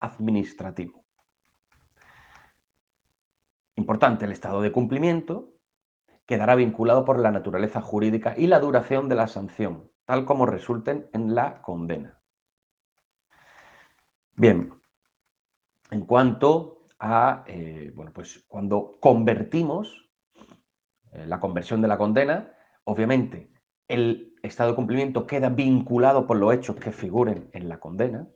administrativo. 0.00 1.04
Importante 3.76 4.24
el 4.24 4.32
estado 4.32 4.60
de 4.60 4.72
cumplimiento, 4.72 5.54
quedará 6.26 6.54
vinculado 6.54 7.04
por 7.04 7.18
la 7.18 7.30
naturaleza 7.30 7.80
jurídica 7.80 8.34
y 8.36 8.46
la 8.46 8.60
duración 8.60 9.08
de 9.08 9.14
la 9.16 9.26
sanción, 9.26 9.90
tal 10.04 10.24
como 10.24 10.46
resulten 10.46 11.08
en 11.12 11.34
la 11.34 11.62
condena. 11.62 12.20
Bien, 14.36 14.72
en 15.90 16.06
cuanto 16.06 16.86
a, 16.98 17.44
eh, 17.46 17.92
bueno, 17.94 18.12
pues 18.12 18.44
cuando 18.46 18.98
convertimos 19.00 20.10
eh, 21.12 21.26
la 21.26 21.40
conversión 21.40 21.82
de 21.82 21.88
la 21.88 21.98
condena, 21.98 22.52
obviamente 22.84 23.50
el 23.88 24.34
estado 24.42 24.70
de 24.70 24.76
cumplimiento 24.76 25.26
queda 25.26 25.48
vinculado 25.48 26.26
por 26.26 26.36
los 26.36 26.54
hechos 26.54 26.76
que 26.76 26.92
figuren 26.92 27.50
en 27.52 27.68
la 27.68 27.80
condena. 27.80 28.28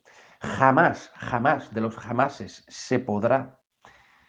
Jamás, 0.44 1.10
jamás 1.14 1.72
de 1.72 1.80
los 1.80 1.96
jamases 1.96 2.64
se 2.68 2.98
podrá 2.98 3.60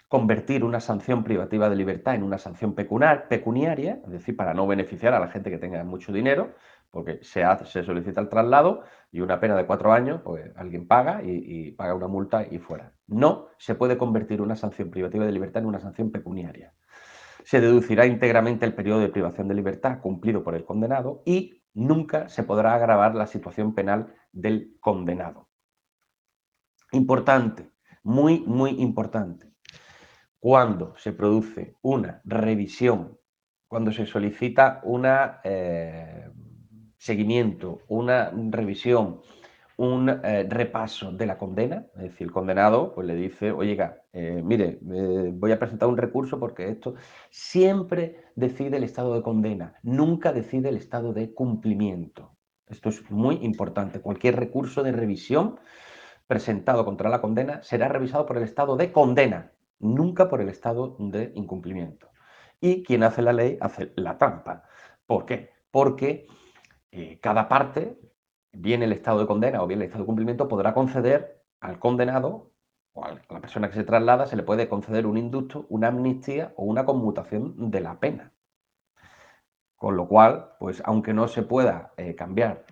convertir 0.07 0.63
una 0.63 0.79
sanción 0.79 1.23
privativa 1.23 1.69
de 1.69 1.75
libertad 1.75 2.15
en 2.15 2.23
una 2.23 2.37
sanción 2.37 2.73
pecuniaria, 2.73 3.99
es 4.03 4.11
decir, 4.11 4.35
para 4.35 4.53
no 4.53 4.65
beneficiar 4.65 5.13
a 5.13 5.19
la 5.19 5.27
gente 5.27 5.51
que 5.51 5.57
tenga 5.57 5.83
mucho 5.83 6.13
dinero, 6.13 6.53
porque 6.89 7.19
se, 7.21 7.43
solicita 7.83 8.21
el 8.21 8.29
traslado 8.29 8.83
y 9.11 9.19
una 9.19 9.39
pena 9.39 9.55
de 9.55 9.65
cuatro 9.65 9.91
años, 9.91 10.21
pues 10.23 10.51
alguien 10.55 10.87
paga 10.87 11.21
y, 11.21 11.71
paga 11.71 11.93
una 11.93 12.07
multa 12.07 12.47
y 12.49 12.59
fuera. 12.59 12.93
No 13.07 13.47
se 13.57 13.75
puede 13.75 13.97
convertir 13.97 14.41
una 14.41 14.55
sanción 14.55 14.89
privativa 14.89 15.25
de 15.25 15.33
libertad 15.33 15.63
en 15.63 15.67
una 15.67 15.79
sanción 15.79 16.11
pecuniaria. 16.11 16.73
Se 17.43 17.59
deducirá 17.59 18.05
íntegramente 18.05 18.65
el 18.65 18.73
periodo 18.73 19.01
de 19.01 19.09
privación 19.09 19.49
de 19.49 19.55
libertad 19.55 19.99
cumplido 19.99 20.43
por 20.43 20.55
el 20.55 20.63
condenado 20.63 21.21
y 21.25 21.61
nunca 21.73 22.29
se 22.29 22.43
podrá 22.43 22.73
agravar 22.73 23.13
la 23.15 23.27
situación 23.27 23.75
penal 23.75 24.13
del 24.31 24.77
condenado. 24.79 25.44
Importante, 26.95 27.71
muy, 28.03 28.39
muy 28.39 28.69
importante 28.81 29.51
cuando 30.39 30.95
se 30.95 31.11
produce 31.11 31.75
una 31.81 32.21
revisión, 32.23 33.17
cuando 33.67 33.91
se 33.91 34.05
solicita 34.05 34.79
un 34.85 35.03
eh, 35.43 36.29
seguimiento, 36.97 37.81
una 37.89 38.31
revisión, 38.49 39.19
un 39.75 40.07
eh, 40.07 40.47
repaso 40.47 41.11
de 41.11 41.25
la 41.25 41.37
condena, 41.37 41.85
es 41.97 42.03
decir, 42.03 42.27
el 42.27 42.31
condenado 42.31 42.93
pues 42.95 43.05
le 43.05 43.15
dice, 43.17 43.51
oiga, 43.51 44.03
eh, 44.13 44.41
mire, 44.41 44.79
voy 44.81 45.51
a 45.51 45.59
presentar 45.59 45.89
un 45.89 45.97
recurso 45.97 46.39
porque 46.39 46.69
esto 46.69 46.95
siempre 47.29 48.23
decide 48.35 48.77
el 48.77 48.85
estado 48.85 49.15
de 49.15 49.21
condena, 49.21 49.73
nunca 49.83 50.31
decide 50.31 50.69
el 50.69 50.77
estado 50.77 51.11
de 51.11 51.33
cumplimiento. 51.33 52.37
Esto 52.67 52.87
es 52.87 53.11
muy 53.11 53.35
importante. 53.41 53.99
Cualquier 53.99 54.37
recurso 54.37 54.81
de 54.81 54.93
revisión 54.93 55.59
presentado 56.27 56.85
contra 56.85 57.09
la 57.09 57.21
condena 57.21 57.61
será 57.63 57.87
revisado 57.87 58.25
por 58.25 58.37
el 58.37 58.43
estado 58.43 58.75
de 58.75 58.91
condena, 58.91 59.51
nunca 59.79 60.27
por 60.27 60.41
el 60.41 60.49
estado 60.49 60.95
de 60.99 61.31
incumplimiento. 61.35 62.09
Y 62.59 62.83
quien 62.83 63.03
hace 63.03 63.21
la 63.21 63.33
ley 63.33 63.57
hace 63.61 63.91
la 63.95 64.17
trampa. 64.17 64.63
¿Por 65.05 65.25
qué? 65.25 65.51
Porque 65.71 66.27
eh, 66.91 67.19
cada 67.21 67.47
parte, 67.47 67.99
bien 68.51 68.81
el 68.81 68.93
estado 68.93 69.19
de 69.19 69.27
condena 69.27 69.61
o 69.61 69.67
bien 69.67 69.81
el 69.81 69.85
estado 69.85 70.03
de 70.03 70.07
cumplimiento, 70.07 70.47
podrá 70.47 70.73
conceder 70.73 71.43
al 71.59 71.79
condenado 71.79 72.51
o 72.93 73.03
a 73.03 73.11
la 73.11 73.41
persona 73.41 73.67
que 73.67 73.75
se 73.75 73.83
traslada, 73.83 74.25
se 74.25 74.37
le 74.37 74.43
puede 74.43 74.69
conceder 74.69 75.05
un 75.05 75.17
indulto, 75.17 75.65
una 75.69 75.89
amnistía 75.89 76.53
o 76.55 76.63
una 76.63 76.85
conmutación 76.85 77.69
de 77.69 77.81
la 77.81 77.99
pena. 77.99 78.31
Con 79.75 79.97
lo 79.97 80.07
cual, 80.07 80.53
pues 80.59 80.81
aunque 80.85 81.13
no 81.13 81.27
se 81.27 81.43
pueda 81.43 81.93
eh, 81.97 82.15
cambiar 82.15 82.65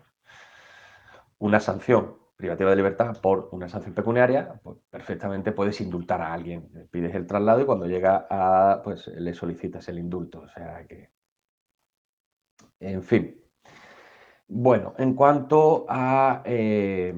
una 1.38 1.60
sanción 1.60 2.22
privativa 2.43 2.71
de 2.71 2.75
libertad 2.75 3.15
por 3.21 3.47
una 3.53 3.69
sanción 3.69 3.95
pecuniaria, 3.95 4.59
pues 4.62 4.77
perfectamente 4.89 5.53
puedes 5.53 5.79
indultar 5.79 6.21
a 6.21 6.33
alguien. 6.33 6.89
Pides 6.91 7.15
el 7.15 7.25
traslado 7.25 7.62
y 7.62 7.65
cuando 7.65 7.85
llega 7.85 8.27
a, 8.29 8.81
pues 8.83 9.07
le 9.07 9.33
solicitas 9.33 9.88
el 9.88 10.00
indulto. 10.00 10.41
O 10.41 10.50
sea 10.50 10.85
que, 10.85 11.09
en 12.81 13.01
fin. 13.01 13.41
Bueno, 14.50 14.93
en 14.97 15.13
cuanto 15.13 15.85
a 15.88 16.41
eh, 16.43 17.15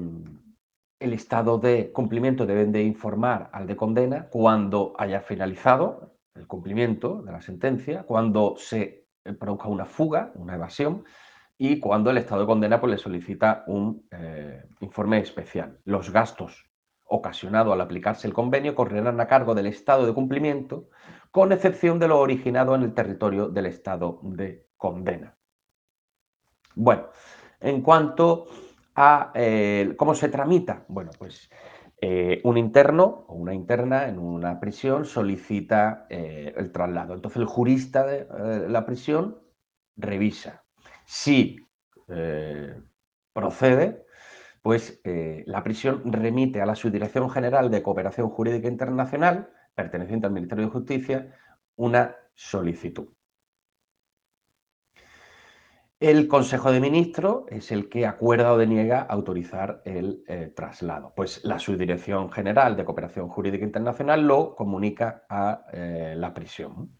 el 1.00 1.12
estado 1.12 1.58
de 1.58 1.90
cumplimiento, 1.90 2.46
deben 2.46 2.70
de 2.70 2.84
informar 2.84 3.50
al 3.52 3.66
de 3.66 3.74
condena 3.74 4.28
cuando 4.28 4.94
haya 4.96 5.22
finalizado 5.22 6.20
el 6.36 6.46
cumplimiento 6.46 7.20
de 7.22 7.32
la 7.32 7.40
sentencia, 7.40 8.04
cuando 8.04 8.54
se 8.58 9.08
produzca 9.40 9.66
una 9.66 9.86
fuga, 9.86 10.30
una 10.36 10.54
evasión, 10.54 11.02
y 11.58 11.80
cuando 11.80 12.10
el 12.10 12.18
estado 12.18 12.42
de 12.42 12.46
condena 12.46 12.80
pues, 12.80 12.90
le 12.92 12.98
solicita 12.98 13.64
un 13.66 14.06
eh, 14.10 14.64
informe 14.80 15.20
especial. 15.20 15.78
Los 15.84 16.10
gastos 16.10 16.68
ocasionados 17.04 17.72
al 17.72 17.80
aplicarse 17.80 18.26
el 18.26 18.34
convenio 18.34 18.74
correrán 18.74 19.20
a 19.20 19.26
cargo 19.26 19.54
del 19.54 19.66
estado 19.66 20.06
de 20.06 20.12
cumplimiento, 20.12 20.90
con 21.30 21.52
excepción 21.52 21.98
de 21.98 22.08
lo 22.08 22.18
originado 22.18 22.74
en 22.74 22.82
el 22.82 22.94
territorio 22.94 23.48
del 23.48 23.66
estado 23.66 24.20
de 24.22 24.66
condena. 24.76 25.36
Bueno, 26.74 27.08
en 27.60 27.80
cuanto 27.80 28.46
a 28.94 29.32
eh, 29.34 29.94
cómo 29.96 30.14
se 30.14 30.28
tramita, 30.28 30.84
bueno, 30.88 31.10
pues 31.18 31.48
eh, 32.00 32.40
un 32.44 32.58
interno 32.58 33.24
o 33.28 33.34
una 33.34 33.54
interna 33.54 34.08
en 34.08 34.18
una 34.18 34.60
prisión 34.60 35.06
solicita 35.06 36.06
el 36.10 36.70
traslado. 36.72 37.14
Entonces 37.14 37.40
el 37.40 37.46
jurista 37.46 38.04
de 38.04 38.68
la 38.68 38.84
prisión 38.84 39.38
revisa. 39.96 40.65
Si 41.06 41.56
procede, 43.32 44.04
pues 44.60 45.00
la 45.04 45.62
prisión 45.62 46.12
remite 46.12 46.60
a 46.60 46.66
la 46.66 46.74
Subdirección 46.74 47.30
General 47.30 47.70
de 47.70 47.82
Cooperación 47.82 48.28
Jurídica 48.28 48.68
Internacional, 48.68 49.48
perteneciente 49.74 50.26
al 50.26 50.32
Ministerio 50.32 50.64
de 50.64 50.70
Justicia, 50.72 51.34
una 51.76 52.16
solicitud. 52.34 53.08
El 55.98 56.28
Consejo 56.28 56.72
de 56.72 56.80
Ministros 56.80 57.44
es 57.48 57.72
el 57.72 57.88
que 57.88 58.04
acuerda 58.04 58.52
o 58.52 58.58
deniega 58.58 59.00
autorizar 59.00 59.80
el 59.86 60.22
eh, 60.26 60.52
traslado. 60.54 61.14
Pues 61.16 61.42
la 61.42 61.58
Subdirección 61.58 62.30
General 62.30 62.76
de 62.76 62.84
Cooperación 62.84 63.28
Jurídica 63.30 63.64
Internacional 63.64 64.26
lo 64.26 64.54
comunica 64.54 65.24
a 65.26 65.64
eh, 65.72 66.14
la 66.14 66.34
prisión. 66.34 66.98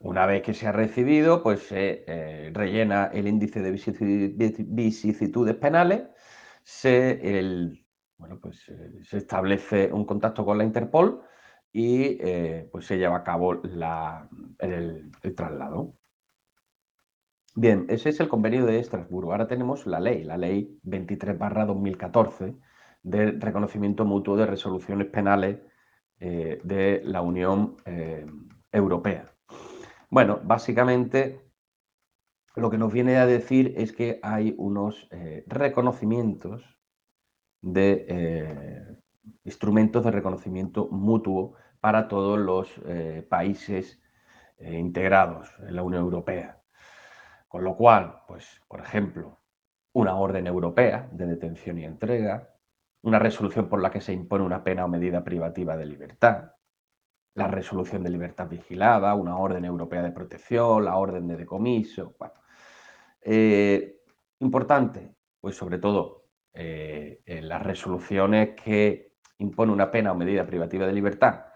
Una 0.00 0.26
vez 0.26 0.42
que 0.42 0.54
se 0.54 0.66
ha 0.66 0.72
recibido, 0.72 1.42
pues 1.42 1.60
se 1.68 2.04
eh, 2.06 2.50
rellena 2.52 3.06
el 3.12 3.28
índice 3.28 3.60
de 3.60 3.70
vicisitudes 3.70 5.54
penales, 5.56 6.02
pues, 8.40 8.72
se 9.02 9.16
establece 9.16 9.92
un 9.92 10.04
contacto 10.04 10.44
con 10.44 10.58
la 10.58 10.64
Interpol 10.64 11.22
y 11.72 12.16
pues 12.70 12.86
se 12.86 12.96
lleva 12.98 13.16
a 13.16 13.24
cabo 13.24 13.62
el 13.62 15.10
traslado. 15.36 15.94
Bien, 17.58 17.86
ese 17.88 18.10
es 18.10 18.20
el 18.20 18.28
convenio 18.28 18.66
de 18.66 18.78
Estrasburgo. 18.78 19.32
Ahora 19.32 19.46
tenemos 19.48 19.86
la 19.86 19.98
ley, 19.98 20.24
la 20.24 20.36
ley 20.36 20.78
23-2014 20.84 22.54
de 23.02 23.30
reconocimiento 23.32 24.04
mutuo 24.04 24.36
de 24.36 24.44
resoluciones 24.44 25.06
penales 25.06 25.60
eh, 26.20 26.60
de 26.64 27.00
la 27.04 27.22
Unión 27.22 27.76
eh, 27.86 28.26
Europea. 28.72 29.32
Bueno, 30.16 30.40
básicamente 30.42 31.42
lo 32.54 32.70
que 32.70 32.78
nos 32.78 32.90
viene 32.90 33.18
a 33.18 33.26
decir 33.26 33.74
es 33.76 33.92
que 33.92 34.18
hay 34.22 34.54
unos 34.56 35.06
eh, 35.10 35.44
reconocimientos 35.46 36.78
de 37.60 38.96
instrumentos 39.44 40.02
de 40.02 40.10
reconocimiento 40.10 40.88
mutuo 40.90 41.56
para 41.80 42.08
todos 42.08 42.38
los 42.38 42.80
países 43.28 44.00
integrados 44.58 45.52
en 45.58 45.76
la 45.76 45.82
Unión 45.82 46.04
Europea. 46.04 46.62
Con 47.46 47.62
lo 47.62 47.76
cual, 47.76 48.22
pues, 48.26 48.62
por 48.68 48.80
ejemplo, 48.80 49.42
una 49.92 50.16
orden 50.16 50.46
europea 50.46 51.10
de 51.12 51.26
detención 51.26 51.78
y 51.78 51.84
entrega, 51.84 52.54
una 53.02 53.18
resolución 53.18 53.68
por 53.68 53.82
la 53.82 53.90
que 53.90 54.00
se 54.00 54.14
impone 54.14 54.44
una 54.44 54.64
pena 54.64 54.86
o 54.86 54.88
medida 54.88 55.22
privativa 55.22 55.76
de 55.76 55.84
libertad, 55.84 56.52
la 57.36 57.48
resolución 57.48 58.02
de 58.02 58.10
libertad 58.10 58.48
vigilada, 58.48 59.14
una 59.14 59.38
orden 59.38 59.64
europea 59.64 60.02
de 60.02 60.10
protección, 60.10 60.84
la 60.84 60.96
orden 60.96 61.28
de 61.28 61.36
decomiso. 61.36 62.16
Eh, 63.22 64.00
importante, 64.40 65.14
pues 65.40 65.56
sobre 65.56 65.78
todo 65.78 66.24
eh, 66.52 67.20
las 67.42 67.62
resoluciones 67.62 68.50
que 68.62 69.12
impone 69.38 69.72
una 69.72 69.90
pena 69.90 70.12
o 70.12 70.16
medida 70.16 70.46
privativa 70.46 70.86
de 70.86 70.92
libertad. 70.92 71.46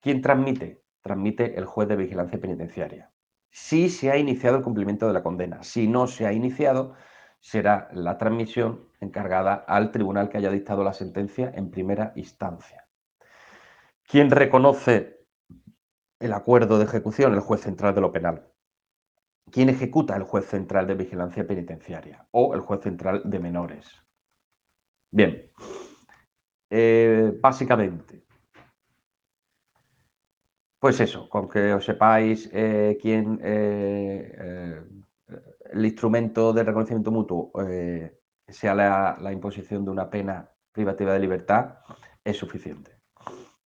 ¿Quién 0.00 0.20
transmite? 0.20 0.84
Transmite 1.00 1.56
el 1.56 1.64
juez 1.64 1.88
de 1.88 1.96
vigilancia 1.96 2.38
penitenciaria 2.38 3.10
si 3.50 3.88
se 3.90 4.10
ha 4.10 4.16
iniciado 4.16 4.56
el 4.56 4.62
cumplimiento 4.62 5.06
de 5.06 5.12
la 5.12 5.22
condena. 5.22 5.62
Si 5.62 5.88
no 5.88 6.06
se 6.06 6.26
ha 6.26 6.32
iniciado, 6.32 6.94
será 7.40 7.88
la 7.92 8.16
transmisión 8.16 8.88
encargada 9.00 9.54
al 9.54 9.90
tribunal 9.90 10.28
que 10.28 10.38
haya 10.38 10.50
dictado 10.50 10.84
la 10.84 10.92
sentencia 10.92 11.50
en 11.54 11.70
primera 11.70 12.12
instancia. 12.16 12.86
¿Quién 14.04 14.30
reconoce 14.30 15.19
el 16.20 16.32
acuerdo 16.32 16.78
de 16.78 16.84
ejecución? 16.84 17.34
El 17.34 17.40
juez 17.40 17.62
central 17.62 17.94
de 17.94 18.00
lo 18.00 18.12
penal. 18.12 18.46
¿Quién 19.50 19.68
ejecuta? 19.68 20.14
El 20.16 20.22
juez 20.22 20.46
central 20.46 20.86
de 20.86 20.94
vigilancia 20.94 21.46
penitenciaria 21.46 22.28
o 22.30 22.54
el 22.54 22.60
juez 22.60 22.82
central 22.82 23.22
de 23.24 23.38
menores. 23.40 23.86
Bien, 25.10 25.50
eh, 26.70 27.36
básicamente, 27.40 28.24
pues 30.78 31.00
eso, 31.00 31.28
con 31.28 31.48
que 31.48 31.74
os 31.74 31.84
sepáis 31.84 32.48
eh, 32.52 32.96
quién 33.00 33.40
eh, 33.42 34.80
el 35.72 35.84
instrumento 35.84 36.52
de 36.52 36.62
reconocimiento 36.62 37.10
mutuo 37.10 37.52
sea 38.46 38.74
la, 38.74 39.32
imposición 39.32 39.84
de 39.84 39.90
una 39.90 40.08
pena 40.08 40.48
privativa 40.72 41.12
de 41.12 41.20
libertad, 41.20 41.78
es 42.24 42.36
suficiente. 42.36 43.00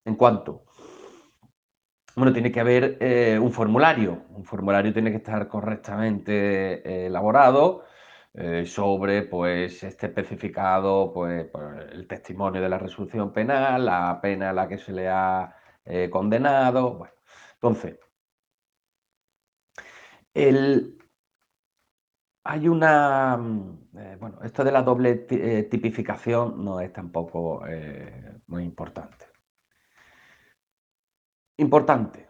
En 0.05 0.17
cuanto, 0.17 0.65
bueno, 2.17 2.33
tiene 2.33 2.53
que 2.53 2.61
haber 2.61 2.99
un 3.41 3.53
formulario. 3.53 4.25
Un 4.31 4.45
formulario 4.45 4.93
tiene 4.93 5.11
que 5.11 5.17
estar 5.19 5.49
correctamente 5.49 7.07
elaborado 7.07 7.85
sobre, 8.67 9.23
pues, 9.23 9.83
este 9.85 10.07
especificado, 10.07 11.13
pues, 11.13 11.47
el 11.93 12.07
testimonio 12.09 12.61
de 12.61 12.69
la 12.69 12.79
resolución 12.79 13.33
penal, 13.33 13.85
la 13.87 14.19
pena 14.21 14.51
a 14.51 14.53
la 14.53 14.69
que 14.69 14.79
se 14.79 14.93
le 14.93 15.09
ha 15.09 15.55
eh, 15.85 16.09
condenado. 16.11 16.95
Bueno, 16.99 17.15
entonces, 17.55 17.99
hay 22.45 22.69
una... 22.69 23.37
Mm, 23.37 23.89
eh, 23.99 24.17
bueno, 24.21 24.39
esto 24.43 24.65
de 24.65 24.73
la 24.73 24.83
doble 24.83 25.27
eh, 25.31 25.65
tipificación 25.71 26.65
no 26.65 26.81
es 26.81 26.93
tampoco 26.93 27.63
muy 28.47 28.65
importante. 28.65 29.24
Importante, 31.57 32.29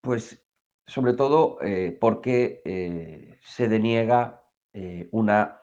pues 0.00 0.44
sobre 0.86 1.14
todo 1.14 1.58
porque 2.00 3.38
se 3.42 3.68
deniega 3.68 4.44
una, 5.10 5.60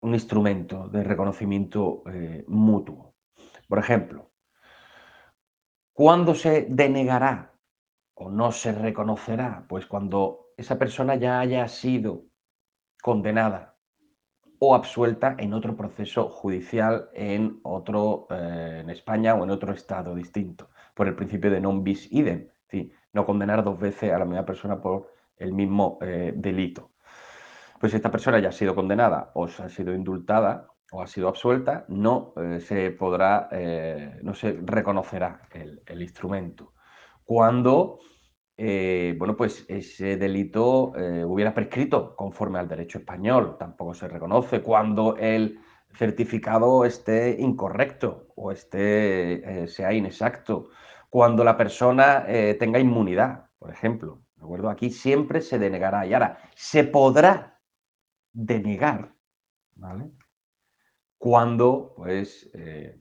un 0.00 0.14
instrumento 0.14 0.88
de 0.88 1.02
reconocimiento 1.02 2.04
mutuo. 2.46 3.16
Por 3.66 3.78
ejemplo, 3.78 4.30
¿Cuándo 5.96 6.34
se 6.34 6.66
denegará 6.68 7.54
o 8.12 8.28
no 8.28 8.52
se 8.52 8.70
reconocerá? 8.70 9.64
Pues 9.66 9.86
cuando 9.86 10.48
esa 10.58 10.78
persona 10.78 11.14
ya 11.14 11.40
haya 11.40 11.66
sido 11.68 12.26
condenada 13.02 13.78
o 14.58 14.74
absuelta 14.74 15.36
en 15.38 15.54
otro 15.54 15.74
proceso 15.74 16.28
judicial 16.28 17.08
en 17.14 17.60
otro 17.62 18.26
eh, 18.28 18.80
en 18.82 18.90
España 18.90 19.36
o 19.36 19.44
en 19.44 19.48
otro 19.48 19.72
estado 19.72 20.14
distinto, 20.14 20.68
por 20.96 21.08
el 21.08 21.14
principio 21.14 21.50
de 21.52 21.60
non 21.60 21.84
bis 21.84 22.08
idem, 22.08 22.48
no 23.12 23.28
condenar 23.28 23.62
dos 23.62 23.78
veces 23.78 24.12
a 24.12 24.18
la 24.18 24.24
misma 24.24 24.46
persona 24.46 24.80
por 24.80 25.12
el 25.36 25.52
mismo 25.52 25.98
eh, 26.00 26.32
delito. 26.34 26.92
Pues 27.78 27.92
esta 27.92 28.10
persona 28.10 28.38
ya 28.40 28.48
ha 28.48 28.52
sido 28.52 28.74
condenada 28.74 29.30
o 29.34 29.44
ha 29.44 29.68
sido 29.68 29.94
indultada 29.94 30.68
o 30.90 31.02
ha 31.02 31.06
sido 31.06 31.28
absuelta, 31.28 31.84
no 31.88 32.32
eh, 32.36 32.60
se 32.60 32.92
podrá, 32.92 33.48
eh, 33.52 34.20
no 34.22 34.32
se 34.32 34.58
reconocerá 34.62 35.42
el, 35.52 36.00
instrumento. 36.00 36.72
Cuando, 37.24 37.98
bueno, 38.56 39.36
pues 39.36 39.66
ese 39.68 40.16
delito 40.16 40.92
hubiera 41.26 41.52
prescrito 41.52 42.14
conforme 42.16 42.58
al 42.58 42.68
derecho 42.68 42.98
español, 42.98 43.56
tampoco 43.58 43.92
se 43.92 44.08
reconoce. 44.08 44.62
Cuando 44.62 45.16
el 45.16 45.58
certificado 45.98 46.84
esté 46.84 47.36
incorrecto 47.40 48.28
o 48.36 48.52
esté, 48.52 49.66
sea 49.68 49.92
inexacto. 49.92 50.70
Cuando 51.10 51.44
la 51.44 51.56
persona 51.56 52.26
tenga 52.58 52.78
inmunidad, 52.78 53.50
por 53.58 53.70
ejemplo. 53.70 54.22
¿De 54.36 54.44
acuerdo? 54.44 54.68
Aquí 54.68 54.90
siempre 54.90 55.40
se 55.40 55.58
denegará. 55.58 56.06
Y 56.06 56.12
ahora, 56.12 56.38
se 56.54 56.84
podrá 56.84 57.58
denegar, 58.32 59.14
¿vale? 59.74 60.10
cuando 61.18 61.92
pues, 61.96 62.48
eh, 62.54 63.00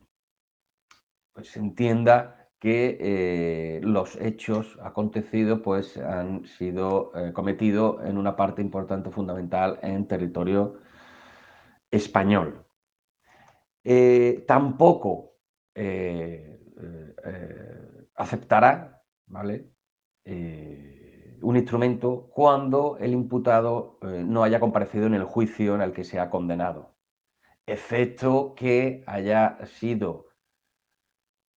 pues 1.33 1.49
se 1.49 1.59
entienda 1.59 2.49
que 2.59 2.97
eh, 2.99 3.81
los 3.83 4.15
hechos 4.15 4.79
acontecidos 4.81 5.59
pues, 5.61 5.97
han 5.97 6.45
sido 6.45 7.11
eh, 7.15 7.33
cometidos 7.33 8.03
en 8.05 8.17
una 8.17 8.35
parte 8.35 8.61
importante, 8.61 9.11
fundamental, 9.11 9.79
en 9.83 10.07
territorio 10.07 10.79
español. 11.91 12.64
Tampoco 14.47 15.35
aceptará 18.15 19.03
¿vale? 19.27 19.71
un 21.41 21.55
instrumento 21.55 22.29
cuando 22.33 22.97
el 22.99 23.13
imputado 23.13 23.99
no 24.01 24.43
haya 24.43 24.59
comparecido 24.59 25.05
en 25.05 25.13
el 25.13 25.23
juicio 25.23 25.75
en 25.75 25.81
el 25.81 25.93
que 25.93 26.03
se 26.03 26.19
ha 26.19 26.29
condenado 26.29 26.95
efecto 27.65 28.53
que 28.55 29.03
haya 29.07 29.57
sido 29.65 30.27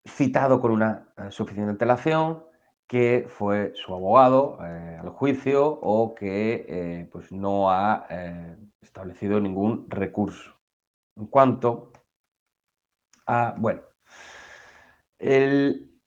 citado 0.07 0.61
con 0.61 0.71
una 0.71 1.13
eh, 1.17 1.31
suficiente 1.31 1.71
antelación, 1.71 2.45
que 2.87 3.27
fue 3.29 3.73
su 3.75 3.95
abogado 3.95 4.59
eh, 4.65 4.99
al 4.99 5.11
juicio 5.11 5.67
o 5.67 6.15
que 6.15 6.65
eh, 6.69 7.09
pues 7.13 7.31
no 7.31 7.71
ha 7.71 8.07
establecido 8.81 9.41
ningún 9.41 9.91
recurso. 9.91 10.55
En 11.17 11.27
cuanto 11.27 11.93
a, 13.29 13.55
bueno, 13.59 13.83
el, 15.19 16.01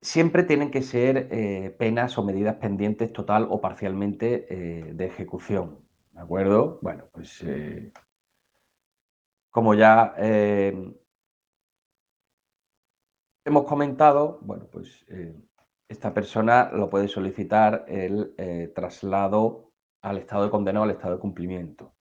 siempre 0.00 0.44
tienen 0.44 0.70
que 0.70 0.82
ser 0.82 1.28
eh, 1.30 1.74
penas 1.78 2.16
o 2.18 2.24
medidas 2.24 2.56
pendientes 2.56 3.12
total 3.12 3.48
o 3.50 3.60
parcialmente 3.60 4.46
eh, 4.48 4.92
de 4.94 5.06
ejecución. 5.06 5.84
¿De 6.12 6.20
acuerdo? 6.20 6.78
Bueno, 6.82 7.04
pues 7.12 7.42
eh, 7.42 7.92
como 9.50 9.74
ya 9.74 10.14
hemos 13.44 13.64
comentado, 13.64 14.38
bueno, 14.42 14.68
pues 14.70 15.04
esta 15.88 16.14
persona 16.14 16.70
lo 16.72 16.90
puede 16.90 17.08
solicitar 17.08 17.84
el 17.88 18.34
traslado 18.74 19.72
al 20.02 20.18
estado 20.18 20.44
de 20.44 20.50
condenado 20.50 20.84
al 20.84 20.90
estado 20.90 21.14
de 21.14 21.20
cumplimiento. 21.20 21.97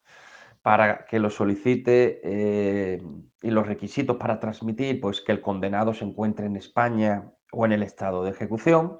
Para 0.67 1.05
que 1.05 1.17
lo 1.17 1.29
solicite 1.29 2.99
y 3.41 3.51
los 3.51 3.65
requisitos 3.65 4.17
para 4.17 4.37
transmitir, 4.37 4.99
pues 4.99 5.21
que 5.21 5.31
el 5.31 5.39
condenado 5.39 5.93
se 5.93 6.03
encuentre 6.03 6.45
en 6.45 6.57
España 6.57 7.31
o 7.53 7.65
en 7.65 7.71
el 7.71 7.83
estado 7.83 8.25
de 8.25 8.31
ejecución, 8.31 8.99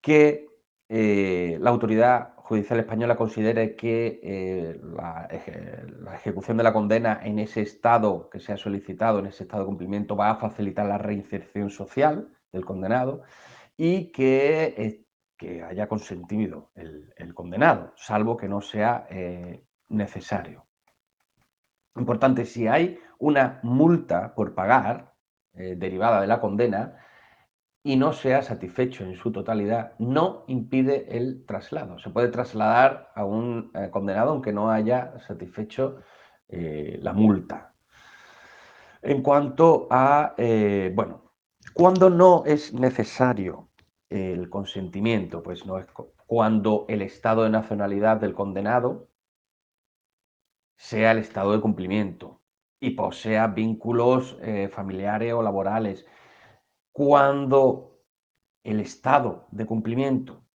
que 0.00 0.48
eh, 0.88 1.58
la 1.60 1.70
autoridad 1.70 2.34
judicial 2.36 2.80
española 2.80 3.16
considere 3.16 3.76
que 3.76 4.20
eh, 4.22 4.80
la, 4.82 5.28
ejecución 6.14 6.56
de 6.56 6.62
la 6.62 6.72
condena 6.72 7.20
en 7.22 7.38
ese 7.38 7.62
estado 7.62 8.28
que 8.30 8.40
se 8.40 8.52
ha 8.52 8.56
solicitado, 8.56 9.18
en 9.18 9.26
ese 9.26 9.44
estado 9.44 9.62
de 9.62 9.66
cumplimiento, 9.66 10.16
va 10.16 10.30
a 10.30 10.36
facilitar 10.36 10.86
la 10.86 10.98
reinserción 10.98 11.70
social 11.70 12.28
del 12.52 12.64
condenado 12.64 13.22
y 13.76 14.12
que, 14.12 14.74
eh, 14.76 15.04
que 15.36 15.62
haya 15.62 15.88
consentido 15.88 16.70
el, 16.74 17.34
condenado, 17.34 17.92
salvo 17.96 18.36
que 18.36 18.48
no 18.48 18.60
sea 18.60 19.06
necesario. 19.88 20.66
Importante, 21.96 22.44
si 22.44 22.66
hay 22.66 22.98
una 23.18 23.60
multa 23.62 24.34
por 24.34 24.54
pagar 24.54 25.14
derivada 25.52 26.20
de 26.20 26.26
la 26.26 26.38
condena, 26.38 26.98
y 27.86 27.94
no 27.94 28.12
sea 28.12 28.42
satisfecho 28.42 29.04
en 29.04 29.14
su 29.14 29.30
totalidad, 29.30 29.92
no 30.00 30.42
impide 30.48 31.16
el 31.16 31.46
traslado. 31.46 32.00
Se 32.00 32.10
puede 32.10 32.26
trasladar 32.30 33.12
a 33.14 33.24
un 33.24 33.70
eh, 33.74 33.90
condenado 33.92 34.32
aunque 34.32 34.52
no 34.52 34.72
haya 34.72 35.16
satisfecho 35.20 35.98
eh, 36.48 36.98
la 37.00 37.12
multa. 37.12 37.74
En 39.02 39.22
cuanto 39.22 39.86
a, 39.88 40.34
eh, 40.36 40.90
bueno, 40.96 41.30
cuando 41.74 42.10
no 42.10 42.42
es 42.44 42.74
necesario 42.74 43.68
el 44.10 44.50
consentimiento, 44.50 45.40
pues 45.44 45.64
no 45.64 45.78
es 45.78 45.86
cuando 46.26 46.86
el 46.88 47.02
estado 47.02 47.44
de 47.44 47.50
nacionalidad 47.50 48.16
del 48.16 48.34
condenado 48.34 49.10
sea 50.76 51.12
el 51.12 51.18
estado 51.18 51.52
de 51.52 51.60
cumplimiento 51.60 52.42
y 52.80 52.90
posea 52.90 53.48
vínculos 53.48 54.36
familiares 54.70 55.32
o 55.32 55.42
laborales 55.42 56.06
cuando 56.96 58.00
el 58.64 58.80
estado 58.80 59.46
de 59.50 59.66
cumplimiento 59.66 60.46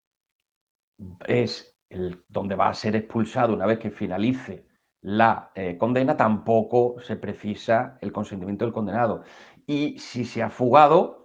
es 1.27 1.79
el, 1.89 2.23
donde 2.27 2.55
va 2.55 2.69
a 2.69 2.73
ser 2.73 2.95
expulsado 2.95 3.53
una 3.53 3.65
vez 3.65 3.79
que 3.79 3.91
finalice 3.91 4.65
la 5.01 5.51
eh, 5.55 5.77
condena, 5.77 6.17
tampoco 6.17 6.99
se 6.99 7.15
precisa 7.15 7.97
el 8.01 8.11
consentimiento 8.11 8.65
del 8.65 8.73
condenado. 8.73 9.23
Y 9.65 9.99
si 9.99 10.25
se 10.25 10.41
ha 10.43 10.49
fugado, 10.49 11.23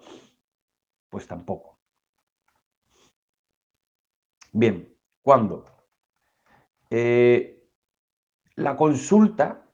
pues 1.08 1.26
tampoco. 1.26 1.80
Bien, 4.52 4.94
¿cuándo? 5.22 5.64
Eh, 6.90 7.55
la 8.56 8.76
consulta 8.76 9.66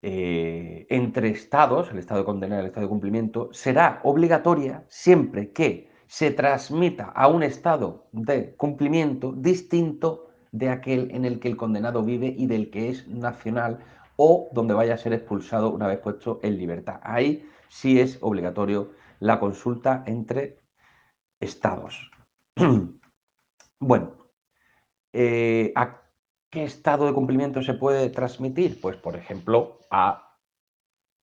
eh, 0.00 0.86
entre 0.90 1.30
estados, 1.30 1.90
el 1.90 1.98
estado 1.98 2.20
de 2.20 2.26
condena 2.26 2.56
y 2.56 2.60
el 2.60 2.66
estado 2.66 2.86
de 2.86 2.90
cumplimiento, 2.90 3.52
será 3.52 4.00
obligatoria 4.04 4.84
siempre 4.88 5.52
que 5.52 5.90
se 6.06 6.30
transmita 6.30 7.06
a 7.06 7.28
un 7.28 7.42
estado 7.42 8.06
de 8.12 8.54
cumplimiento 8.54 9.32
distinto 9.32 10.30
de 10.52 10.70
aquel 10.70 11.10
en 11.10 11.24
el 11.24 11.40
que 11.40 11.48
el 11.48 11.56
condenado 11.56 12.02
vive 12.02 12.34
y 12.36 12.46
del 12.46 12.70
que 12.70 12.88
es 12.88 13.06
nacional 13.08 13.80
o 14.16 14.48
donde 14.52 14.74
vaya 14.74 14.94
a 14.94 14.98
ser 14.98 15.12
expulsado 15.12 15.70
una 15.70 15.86
vez 15.86 15.98
puesto 15.98 16.40
en 16.42 16.56
libertad. 16.56 17.00
Ahí 17.02 17.46
sí 17.68 18.00
es 18.00 18.18
obligatorio 18.22 18.92
la 19.20 19.38
consulta 19.38 20.04
entre 20.06 20.60
estados. 21.40 22.10
bueno, 23.80 24.16
eh, 25.12 25.72
¿Qué 26.50 26.64
estado 26.64 27.06
de 27.06 27.12
cumplimiento 27.12 27.62
se 27.62 27.74
puede 27.74 28.08
transmitir? 28.08 28.80
Pues, 28.80 28.96
por 28.96 29.16
ejemplo, 29.16 29.80
a 29.90 30.34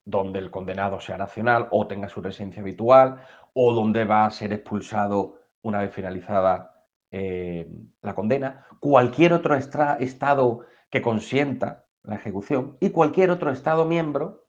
donde 0.05 0.37
el 0.37 0.51
condenado 0.51 0.99
sea 0.99 1.17
nacional 1.17 1.67
o 1.71 1.87
tenga 1.87 2.09
su 2.09 2.21
residencia 2.21 2.61
habitual 2.61 3.23
o 3.53 3.73
donde 3.73 4.05
va 4.05 4.25
a 4.25 4.31
ser 4.31 4.53
expulsado 4.53 5.39
una 5.63 5.79
vez 5.79 5.91
finalizada 5.91 6.85
eh, 7.09 7.67
la 8.03 8.13
condena, 8.13 8.67
cualquier 8.79 9.33
otro 9.33 9.55
estado 9.55 10.65
que 10.91 11.01
consienta 11.01 11.85
la 12.03 12.15
ejecución 12.15 12.77
y 12.79 12.91
cualquier 12.91 13.31
otro 13.31 13.49
estado 13.49 13.85
miembro 13.85 14.45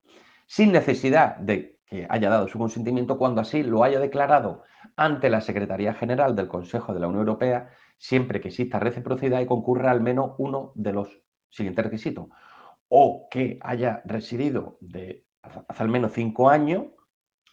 sin 0.47 0.73
necesidad 0.73 1.37
de 1.37 1.81
que 1.87 2.07
haya 2.11 2.29
dado 2.29 2.49
su 2.49 2.59
consentimiento 2.59 3.17
cuando 3.17 3.41
así 3.41 3.63
lo 3.63 3.83
haya 3.83 3.99
declarado 3.99 4.65
ante 4.97 5.31
la 5.31 5.41
Secretaría 5.41 5.95
General 5.95 6.37
del 6.37 6.49
Consejo 6.49 6.93
de 6.93 7.01
la 7.01 7.07
Unión 7.07 7.21
Europea 7.21 7.71
siempre 7.99 8.41
que 8.41 8.49
exista 8.49 8.79
reciprocidad 8.79 9.41
y 9.41 9.47
concurra 9.47 9.91
al 9.91 10.01
menos 10.01 10.33
uno 10.39 10.73
de 10.75 10.93
los 10.93 11.21
siguientes 11.49 11.85
requisitos. 11.85 12.27
O 12.89 13.29
que 13.31 13.59
haya 13.63 14.03
residido 14.05 14.79
de 14.81 15.25
hace 15.43 15.83
al 15.83 15.89
menos 15.89 16.13
cinco 16.13 16.51
años 16.51 16.87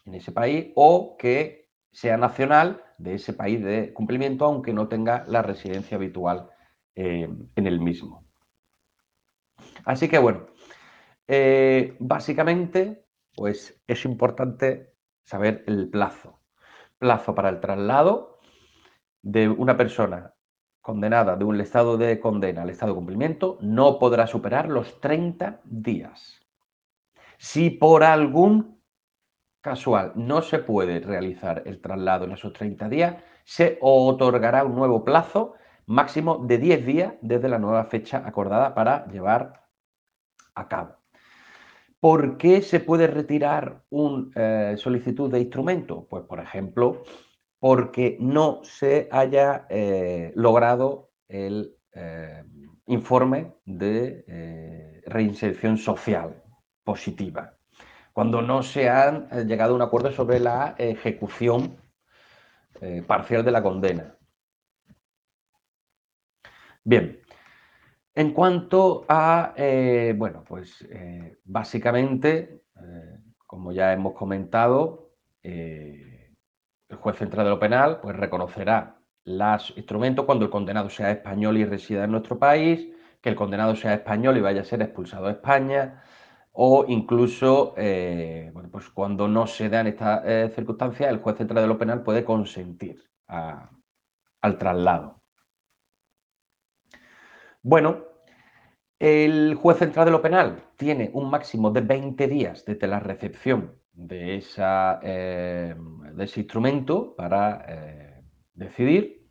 en 0.05 0.15
ese 0.15 0.31
país 0.31 0.71
o 0.75 1.15
que 1.17 1.69
sea 1.91 2.17
nacional 2.17 2.83
de 2.97 3.15
ese 3.15 3.33
país 3.33 3.63
de 3.63 3.93
cumplimiento, 3.93 4.45
aunque 4.45 4.73
no 4.73 4.87
tenga 4.87 5.25
la 5.27 5.41
residencia 5.41 5.97
habitual 5.97 6.49
eh, 6.95 7.29
en 7.55 7.67
el 7.67 7.79
mismo. 7.79 8.25
Así 9.85 10.07
que 10.07 10.17
bueno, 10.17 10.47
eh, 11.27 11.95
básicamente, 11.99 13.05
pues 13.35 13.81
es 13.87 14.05
importante 14.05 14.93
saber 15.23 15.63
el 15.67 15.89
plazo. 15.89 16.39
Plazo 16.97 17.35
para 17.35 17.49
el 17.49 17.59
traslado 17.59 18.39
de 19.21 19.49
una 19.49 19.77
persona 19.77 20.32
condenada 20.83 21.37
de 21.37 21.45
un 21.45 21.59
estado 21.61 21.97
de 21.97 22.19
condena 22.19 22.61
al 22.61 22.69
estado 22.69 22.91
de 22.91 22.97
cumplimiento 22.97 23.57
no 23.61 23.97
podrá 23.97 24.27
superar 24.27 24.67
los 24.67 24.99
30 24.99 25.61
días. 25.63 26.41
Si 27.37 27.69
por 27.69 28.03
algún 28.03 28.81
casual 29.61 30.11
no 30.15 30.41
se 30.41 30.59
puede 30.59 30.99
realizar 30.99 31.63
el 31.65 31.79
traslado 31.79 32.25
en 32.25 32.33
esos 32.33 32.51
30 32.51 32.89
días, 32.89 33.15
se 33.45 33.77
otorgará 33.81 34.65
un 34.65 34.75
nuevo 34.75 35.05
plazo 35.05 35.53
máximo 35.85 36.43
de 36.45 36.57
10 36.57 36.85
días 36.85 37.13
desde 37.21 37.47
la 37.47 37.59
nueva 37.59 37.85
fecha 37.85 38.21
acordada 38.25 38.75
para 38.75 39.07
llevar 39.07 39.63
a 40.53 40.67
cabo. 40.67 40.97
¿Por 42.01 42.37
qué 42.37 42.61
se 42.61 42.81
puede 42.81 43.07
retirar 43.07 43.83
una 43.89 44.29
eh, 44.35 44.75
solicitud 44.75 45.31
de 45.31 45.39
instrumento? 45.39 46.05
Pues, 46.09 46.23
por 46.25 46.41
ejemplo, 46.41 47.03
porque 47.63 48.17
no 48.19 48.59
se 48.65 49.07
haya 49.09 49.67
eh, 49.69 50.33
logrado 50.35 51.11
el 51.29 51.77
eh, 51.93 52.43
informe 52.87 53.53
de 53.63 54.25
eh, 54.27 55.01
reinserción 55.05 55.77
social 55.77 56.43
positiva, 56.83 57.53
cuando 58.11 58.41
no 58.41 58.63
se 58.63 58.89
han 58.89 59.29
llegado 59.47 59.71
a 59.71 59.75
un 59.77 59.81
acuerdo 59.81 60.11
sobre 60.11 60.41
la 60.41 60.75
ejecución 60.77 61.77
parcial 63.07 63.45
de 63.45 63.51
la 63.51 63.63
condena. 63.63 64.17
Bien, 66.83 67.21
en 68.13 68.33
cuanto 68.33 69.05
a, 69.07 69.53
bueno, 70.17 70.43
pues 70.45 70.85
básicamente, 71.45 72.65
como 73.47 73.71
ya 73.71 73.93
hemos 73.93 74.15
comentado, 74.15 75.13
el 76.93 76.99
juez 76.99 77.17
central 77.17 77.45
de 77.45 77.49
lo 77.51 77.59
penal 77.59 77.99
pues, 78.01 78.15
reconocerá 78.15 78.97
los 79.25 79.73
instrumentos 79.75 80.25
cuando 80.25 80.45
el 80.45 80.51
condenado 80.51 80.89
sea 80.89 81.11
español 81.11 81.57
y 81.57 81.65
resida 81.65 82.03
en 82.03 82.11
nuestro 82.11 82.37
país, 82.37 82.87
que 83.21 83.29
el 83.29 83.35
condenado 83.35 83.75
sea 83.75 83.93
español 83.93 84.37
y 84.37 84.41
vaya 84.41 84.61
a 84.61 84.65
ser 84.65 84.81
expulsado 84.81 85.25
de 85.25 85.33
España, 85.33 86.03
o 86.51 86.85
incluso 86.87 87.73
eh, 87.77 88.51
pues 88.71 88.89
cuando 88.89 89.27
no 89.27 89.47
se 89.47 89.69
dan 89.69 89.87
estas 89.87 90.21
eh, 90.25 90.51
circunstancias, 90.53 91.09
el 91.09 91.19
juez 91.19 91.37
central 91.37 91.63
de 91.63 91.67
lo 91.67 91.77
penal 91.77 92.03
puede 92.03 92.23
consentir 92.23 93.01
al 93.27 94.57
traslado. 94.57 95.21
Bueno, 97.61 98.03
el 98.99 99.55
juez 99.55 99.77
central 99.77 100.05
de 100.05 100.11
lo 100.11 100.21
penal 100.21 100.63
tiene 100.75 101.09
un 101.13 101.29
máximo 101.29 101.71
de 101.71 101.81
20 101.81 102.27
días 102.27 102.65
desde 102.65 102.87
la 102.87 102.99
recepción 102.99 103.82
eh, 103.95 105.75
de 106.13 106.23
ese 106.23 106.39
instrumento 106.39 107.15
para 107.15 107.65
eh, 107.67 108.23
decidir. 108.53 109.21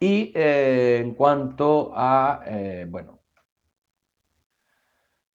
Y 0.00 0.32
eh, 0.34 1.00
en 1.02 1.14
cuanto 1.14 1.92
a, 1.94 2.42
bueno, 2.88 3.20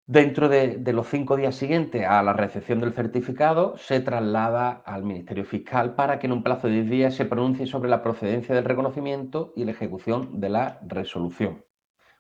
Dentro 0.10 0.48
de, 0.48 0.80
los 0.94 1.10
cinco 1.10 1.36
días 1.36 1.54
siguientes 1.56 2.06
a 2.08 2.24
la 2.24 2.32
recepción 2.32 2.80
del 2.80 2.94
certificado, 2.94 3.78
se 3.78 4.00
traslada 4.00 4.82
al 4.86 5.04
Ministerio 5.04 5.44
Fiscal 5.44 5.96
para 5.96 6.18
que 6.18 6.28
en 6.28 6.32
un 6.32 6.44
plazo 6.44 6.68
de 6.68 6.76
10 6.76 6.90
días 6.90 7.14
se 7.14 7.26
pronuncie 7.26 7.66
sobre 7.66 7.90
la 7.90 8.02
procedencia 8.02 8.56
del 8.56 8.64
reconocimiento 8.64 9.52
y 9.58 9.66
la 9.66 9.72
ejecución 9.72 10.40
de 10.40 10.48
la 10.48 10.80
resolución. 10.88 11.66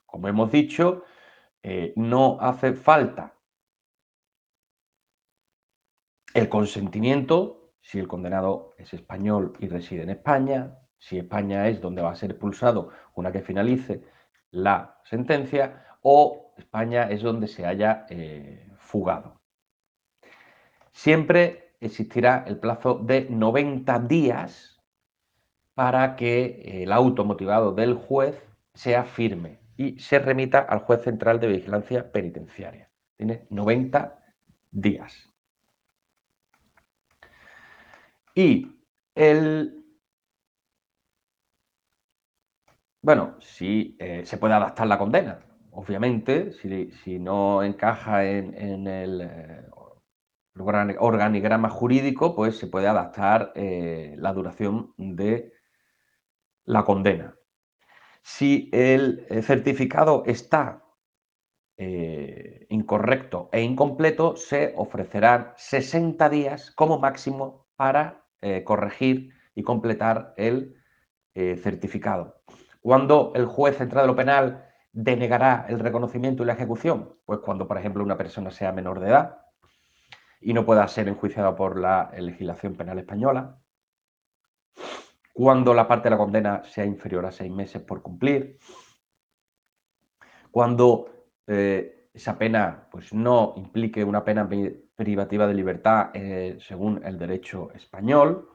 Como 0.05 0.27
hemos 0.27 0.51
dicho, 0.51 1.05
no 1.95 2.37
hace 2.41 2.73
falta 2.73 3.36
el 6.37 6.49
consentimiento 6.49 7.71
si 7.81 7.97
el 7.97 8.07
condenado 8.07 8.75
es 8.77 8.93
español 8.93 9.53
y 9.59 9.67
reside 9.69 10.03
en 10.03 10.11
España, 10.11 10.77
si 10.99 11.17
España 11.17 11.67
es 11.67 11.81
donde 11.81 12.03
va 12.03 12.11
a 12.11 12.15
ser 12.15 12.31
expulsado 12.31 12.89
una 13.15 13.31
que 13.31 13.41
finalice 13.41 14.03
la 14.51 14.99
sentencia, 15.05 15.85
o 16.01 16.53
España 16.57 17.09
es 17.09 17.23
donde 17.23 17.47
se 17.47 17.65
haya 17.65 18.05
eh, 18.09 18.69
fugado. 18.77 19.39
Siempre 20.91 21.75
existirá 21.79 22.43
el 22.45 22.59
plazo 22.59 22.95
de 22.95 23.27
90 23.29 23.99
días 23.99 24.79
para 25.73 26.15
que 26.15 26.83
el 26.83 26.91
auto 26.91 27.25
motivado 27.25 27.71
del 27.71 27.95
juez 27.95 28.43
sea 28.73 29.05
firme 29.05 29.59
y 29.75 29.97
se 29.99 30.19
remita 30.19 30.59
al 30.59 30.79
juez 30.79 31.01
central 31.03 31.39
de 31.39 31.47
vigilancia 31.47 32.11
penitenciaria. 32.11 32.91
Tiene 33.15 33.47
90 33.49 34.19
días. 34.71 35.33
Y 38.37 38.67
el... 39.15 39.83
Bueno, 43.01 43.35
si 43.41 43.97
eh, 43.99 44.25
se 44.25 44.37
puede 44.37 44.53
adaptar 44.53 44.85
la 44.85 44.99
condena 44.99 45.43
obviamente, 45.71 46.51
si, 46.53 47.19
no 47.19 47.63
encaja 47.63 48.25
en, 48.25 48.87
el 48.87 49.21
eh, 49.21 49.65
organigrama 50.99 51.69
jurídico, 51.69 52.35
pues 52.35 52.57
se 52.57 52.67
puede 52.67 52.87
adaptar 52.87 53.53
eh, 53.55 54.15
la 54.17 54.33
duración 54.33 54.93
de 54.97 55.53
la 56.65 56.83
condena. 56.83 57.35
Si 58.21 58.69
el 58.73 59.25
certificado 59.43 60.23
está 60.25 60.83
incorrecto 62.69 63.49
e 63.51 63.61
incompleto, 63.61 64.35
se 64.35 64.73
ofrecerán 64.75 65.53
60 65.57 66.29
días 66.29 66.71
como 66.71 66.97
máximo 66.99 67.67
para 67.75 68.26
corregir 68.63 69.33
y 69.55 69.63
completar 69.63 70.33
el 70.37 70.75
certificado. 71.33 72.41
Cuando 72.81 73.31
el 73.35 73.45
juez 73.45 73.77
central 73.77 74.03
de 74.03 74.07
lo 74.07 74.15
penal 74.15 74.67
denegará 74.97 75.67
el 75.69 75.79
reconocimiento 75.79 76.41
y 76.41 76.47
la 76.47 76.53
ejecución? 76.53 77.15
Pues 77.23 77.39
cuando, 77.39 77.67
por 77.67 77.77
ejemplo, 77.77 78.03
una 78.03 78.17
persona 78.17 78.49
sea 78.49 78.71
menor 78.71 78.99
de 78.99 79.09
edad 79.09 79.41
y 80.41 80.53
no 80.53 80.65
pueda 80.65 80.87
ser 80.87 81.07
enjuiciada 81.07 81.55
por 81.55 81.77
la 81.79 82.11
legislación 82.17 82.75
penal 82.75 82.97
española, 82.97 83.59
cuando 85.33 85.75
la 85.75 85.87
parte 85.87 86.05
de 86.05 86.09
la 86.11 86.17
condena 86.17 86.63
sea 86.63 86.83
inferior 86.83 87.27
a 87.27 87.31
seis 87.31 87.51
meses 87.51 87.83
por 87.83 88.01
cumplir, 88.01 88.57
cuando 90.49 91.11
eh, 91.45 91.96
esa 92.17 92.35
pena 92.35 92.87
pues, 92.91 93.13
no 93.13 93.53
implique 93.57 94.03
una 94.03 94.23
pena 94.23 94.49
privativa 94.95 95.45
de 95.45 95.53
libertad 95.53 96.09
eh, 96.15 96.57
según 96.59 97.05
el 97.05 97.19
derecho 97.19 97.71
español, 97.73 98.49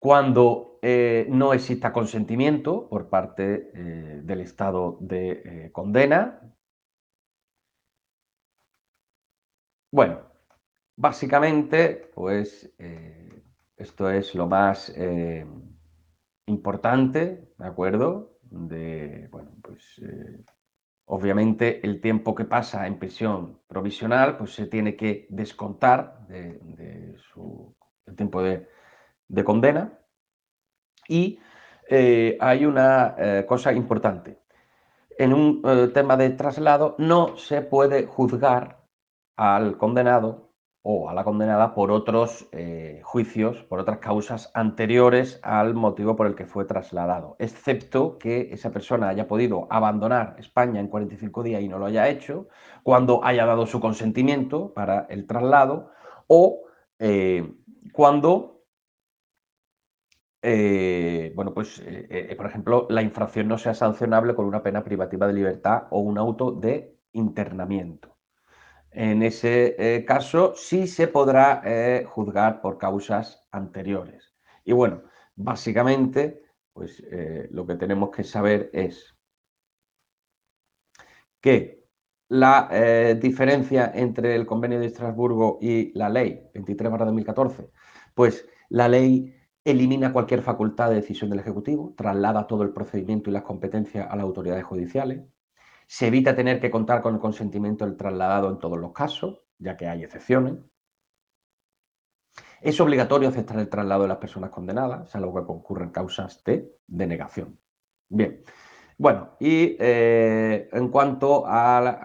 cuando 0.00 0.80
eh, 0.82 1.26
no 1.30 1.52
exista 1.52 1.92
consentimiento 1.92 2.88
por 2.88 3.08
parte 3.08 3.70
eh, 3.72 4.20
del 4.24 4.40
estado 4.40 4.98
de 5.00 5.70
condena. 5.72 6.40
Bueno, 9.92 10.22
básicamente, 10.96 12.10
pues 12.12 12.74
esto 13.76 14.10
es 14.10 14.34
lo 14.34 14.48
más 14.48 14.92
importante, 16.46 17.52
¿de 17.58 17.66
acuerdo? 17.66 18.38
De, 18.42 19.28
bueno, 19.30 19.52
pues 19.62 20.00
obviamente 21.06 21.84
el 21.84 22.00
tiempo 22.00 22.34
que 22.34 22.44
pasa 22.44 22.86
en 22.86 22.98
prisión 22.98 23.60
provisional, 23.66 24.36
pues 24.36 24.54
se 24.54 24.66
tiene 24.66 24.96
que 24.96 25.26
descontar 25.30 26.26
de, 26.28 27.16
su 27.18 27.74
tiempo 28.16 28.42
de 28.42 28.68
de 29.32 29.44
condena. 29.44 29.98
Y 31.08 31.40
eh, 31.88 32.36
hay 32.40 32.64
una 32.64 33.16
eh, 33.18 33.44
cosa 33.48 33.72
importante. 33.72 34.38
En 35.18 35.32
un 35.32 35.62
eh, 35.64 35.88
tema 35.92 36.16
de 36.16 36.30
traslado 36.30 36.94
no 36.98 37.36
se 37.36 37.62
puede 37.62 38.06
juzgar 38.06 38.78
al 39.36 39.76
condenado 39.78 40.51
o 40.82 41.08
a 41.08 41.14
la 41.14 41.24
condenada 41.24 41.74
por 41.74 41.90
otros 41.90 42.48
juicios, 43.02 43.62
por 43.64 43.78
otras 43.78 43.98
causas 43.98 44.50
anteriores 44.54 45.38
al 45.42 45.74
motivo 45.74 46.16
por 46.16 46.26
el 46.26 46.34
que 46.34 46.46
fue 46.46 46.64
trasladado, 46.64 47.36
excepto 47.38 48.18
que 48.18 48.52
esa 48.52 48.72
persona 48.72 49.08
haya 49.08 49.28
podido 49.28 49.68
abandonar 49.70 50.34
España 50.38 50.80
en 50.80 50.88
45 50.88 51.42
días 51.44 51.62
y 51.62 51.68
no 51.68 51.78
lo 51.78 51.86
haya 51.86 52.08
hecho, 52.08 52.48
cuando 52.82 53.24
haya 53.24 53.46
dado 53.46 53.66
su 53.66 53.80
consentimiento 53.80 54.74
para 54.74 55.06
el 55.08 55.26
traslado 55.26 55.90
o 56.26 56.62
cuando 57.92 58.52
eh, 60.42 61.32
bueno, 61.36 61.54
pues, 61.54 61.78
eh, 61.78 62.06
eh, 62.10 62.36
por 62.36 62.46
ejemplo, 62.46 62.86
la 62.90 63.02
infracción 63.02 63.46
no 63.48 63.58
sea 63.58 63.74
sancionable 63.74 64.34
con 64.34 64.44
una 64.46 64.62
pena 64.62 64.82
privativa 64.82 65.26
de 65.28 65.32
libertad 65.34 65.84
o 65.90 66.00
un 66.00 66.18
auto 66.18 66.50
de 66.50 66.98
internamiento. 67.12 68.11
En 68.92 69.22
ese 69.22 70.04
caso, 70.06 70.54
sí 70.54 70.86
se 70.86 71.08
podrá 71.08 72.04
juzgar 72.06 72.60
por 72.60 72.78
causas 72.78 73.46
anteriores. 73.50 74.34
Y 74.64 74.72
bueno, 74.72 75.02
básicamente, 75.34 76.42
pues 76.72 77.02
lo 77.50 77.66
que 77.66 77.76
tenemos 77.76 78.10
que 78.10 78.24
saber 78.24 78.70
es 78.72 79.16
que 81.40 81.82
la 82.28 82.68
diferencia 83.20 83.90
entre 83.94 84.34
el 84.34 84.46
convenio 84.46 84.78
de 84.78 84.86
Estrasburgo 84.86 85.58
y 85.60 85.92
la 85.98 86.08
ley 86.08 86.48
23-2014, 86.54 87.70
pues 88.14 88.46
la 88.68 88.88
ley 88.88 89.34
elimina 89.64 90.12
cualquier 90.12 90.42
facultad 90.42 90.90
de 90.90 90.96
decisión 90.96 91.30
del 91.30 91.40
Ejecutivo, 91.40 91.94
traslada 91.96 92.46
todo 92.46 92.62
el 92.62 92.72
procedimiento 92.72 93.30
y 93.30 93.32
las 93.32 93.42
competencias 93.42 94.06
a 94.10 94.16
las 94.16 94.24
autoridades 94.24 94.64
judiciales, 94.64 95.22
se 95.92 96.06
evita 96.06 96.34
tener 96.34 96.58
que 96.58 96.70
contar 96.70 97.02
con 97.02 97.12
el 97.12 97.20
consentimiento 97.20 97.84
del 97.84 97.98
trasladado 97.98 98.48
en 98.48 98.58
todos 98.58 98.78
los 98.78 98.92
casos, 98.92 99.42
ya 99.58 99.76
que 99.76 99.86
hay 99.86 100.02
excepciones. 100.02 100.54
Es 102.62 102.80
obligatorio 102.80 103.28
aceptar 103.28 103.58
el 103.58 103.68
traslado 103.68 104.00
de 104.04 104.08
las 104.08 104.16
personas 104.16 104.48
condenadas, 104.48 105.10
salvo 105.10 105.34
que 105.34 105.46
concurren 105.46 105.90
causas 105.90 106.42
de 106.44 106.78
denegación. 106.86 107.60
Bien, 108.08 108.42
bueno, 108.96 109.36
y 109.38 109.76
eh, 109.78 110.70
en 110.72 110.88
cuanto 110.88 111.44
al, 111.46 111.98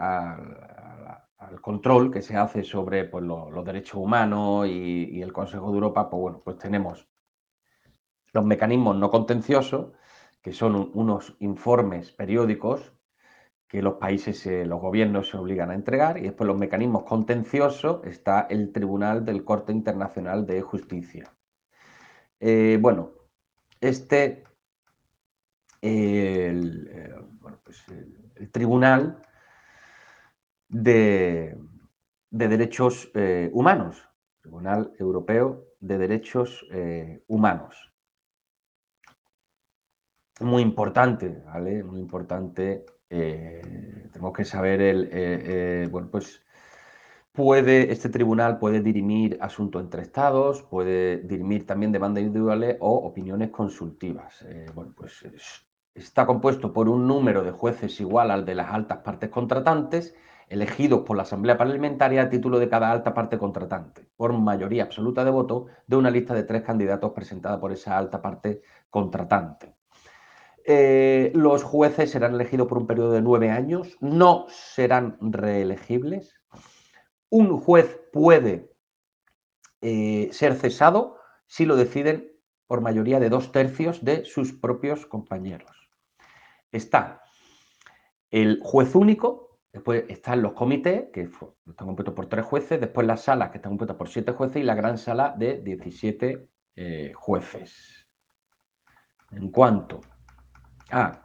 control 1.62 2.12
que 2.12 2.22
se 2.22 2.36
hace 2.36 2.64
sobre 2.64 3.06
pues, 3.06 3.24
los 3.24 3.64
derechos 3.64 4.02
humanos 4.02 4.68
y, 4.68 5.22
el 5.22 5.32
Consejo 5.32 5.70
de 5.70 5.76
Europa, 5.76 6.10
pues 6.10 6.22
bueno, 6.22 6.42
pues 6.44 6.58
tenemos 6.58 7.08
los 8.34 8.44
mecanismos 8.44 8.98
no 8.98 9.10
contenciosos, 9.10 9.94
que 10.42 10.52
son 10.52 10.92
unos 10.94 11.38
informes 11.40 12.12
periódicos 12.12 12.97
que 13.68 13.82
los 13.82 13.96
países, 13.96 14.46
los 14.66 14.80
gobiernos 14.80 15.30
se 15.30 15.38
obligan 15.38 15.72
a 15.72 15.76
entregar, 15.76 16.18
y 16.18 16.22
después 16.22 16.48
los 16.48 16.58
mecanismos 16.58 17.04
contenciosos 17.04 18.06
está 18.06 18.48
el 18.50 18.72
Tribunal 18.72 19.26
del 19.26 19.44
Corte 19.44 19.72
Internacional 19.72 20.46
de 20.46 20.62
Justicia. 20.62 21.34
Eh, 22.40 22.78
bueno, 22.80 23.12
este, 23.82 24.44
el, 25.82 26.88
eh, 26.92 27.16
pues 27.64 27.84
Tribunal 28.52 29.22
de, 30.70 31.58
Derechos 32.30 33.12
eh, 33.16 33.50
Humanos, 33.54 34.08
Tribunal 34.42 34.94
Europeo 34.98 35.66
de 35.80 35.98
Derechos 35.98 36.66
Humanos 37.28 37.88
muy 40.40 40.62
importante, 40.62 41.42
¿vale? 41.46 41.84
Muy 41.84 42.00
importante. 42.00 42.86
Eh, 43.10 44.10
tenemos 44.12 44.34
que 44.34 44.46
saber 44.46 44.82
el, 44.82 45.06
eh, 45.06 45.10
eh, 45.14 45.88
bueno, 45.90 46.10
pues 46.12 46.44
puede, 47.32 47.92
este 47.92 48.10
tribunal 48.10 48.60
puede 48.60 48.82
dirimir 48.82 49.38
asuntos 49.42 49.82
entre 49.82 50.02
estados, 50.02 50.64
puede 50.64 51.20
dirimir 51.20 51.66
también 51.66 51.92
demandas 51.92 52.24
individuales 52.24 52.78
o 52.80 52.92
opiniones 52.92 53.52
consultivas. 53.52 54.46
bueno, 54.74 54.94
pues 54.96 55.26
está 55.94 56.26
compuesto 56.26 56.74
por 56.74 56.90
un 56.90 57.08
número 57.08 57.44
de 57.44 57.52
jueces 57.52 58.00
igual 58.02 58.32
al 58.32 58.46
de 58.46 58.56
las 58.56 58.72
altas 58.72 59.00
partes 59.00 59.30
contratantes, 59.30 60.16
elegidos 60.50 61.02
por 61.02 61.18
la 61.18 61.24
Asamblea 61.24 61.58
Parlamentaria 61.58 62.24
a 62.24 62.30
título 62.30 62.60
de 62.60 62.70
cada 62.70 62.92
alta 62.92 63.14
parte 63.14 63.38
contratante, 63.38 64.08
por 64.16 64.34
mayoría 64.34 64.84
absoluta 64.84 65.24
de 65.26 65.32
votos 65.32 65.66
de 65.88 65.96
una 65.98 66.10
lista 66.10 66.34
de 66.34 66.44
tres 66.44 66.64
candidatos 66.64 67.12
presentada 67.14 67.60
por 67.60 67.72
esa 67.72 67.98
alta 67.98 68.22
parte 68.22 68.62
contratante. 68.90 69.77
Eh, 70.70 71.32
los 71.34 71.64
jueces 71.64 72.12
serán 72.12 72.34
elegidos 72.34 72.68
por 72.68 72.78
un 72.78 72.88
periodo 72.88 73.14
de 73.14 73.22
nueve 73.22 73.50
años, 73.50 73.96
no 74.02 74.48
serán 74.50 75.18
reelegibles. 75.22 76.36
Un 77.30 77.58
juez 77.58 78.02
puede 78.12 78.70
eh, 79.80 80.28
ser 80.34 80.56
cesado 80.56 81.20
si 81.46 81.66
lo 81.66 81.78
deciden 81.78 82.34
por 82.68 82.82
mayoría 82.82 83.22
de 83.22 83.30
dos 83.30 83.54
tercios 83.54 84.04
de 84.04 84.26
sus 84.26 84.52
propios 84.52 85.06
compañeros. 85.06 85.90
Está 86.70 87.24
el 88.30 88.60
juez 88.62 88.94
único, 88.94 89.62
después 89.72 90.04
están 90.10 90.42
los 90.42 90.52
comités, 90.52 91.06
que 91.14 91.22
están 91.22 91.88
compuestos 91.88 92.14
por 92.14 92.28
tres 92.28 92.44
jueces, 92.44 92.82
después 92.82 93.08
las 93.08 93.22
salas, 93.22 93.52
que 93.52 93.60
están 93.60 93.72
compuestas 93.72 93.96
por 93.96 94.10
siete 94.10 94.34
jueces, 94.34 94.58
y 94.58 94.66
la 94.66 94.76
gran 94.76 94.98
sala 94.98 95.34
de 95.38 95.62
17 95.62 96.50
eh, 96.76 97.14
jueces. 97.16 98.06
En 99.32 99.50
cuanto 99.50 100.02
a. 100.92 101.24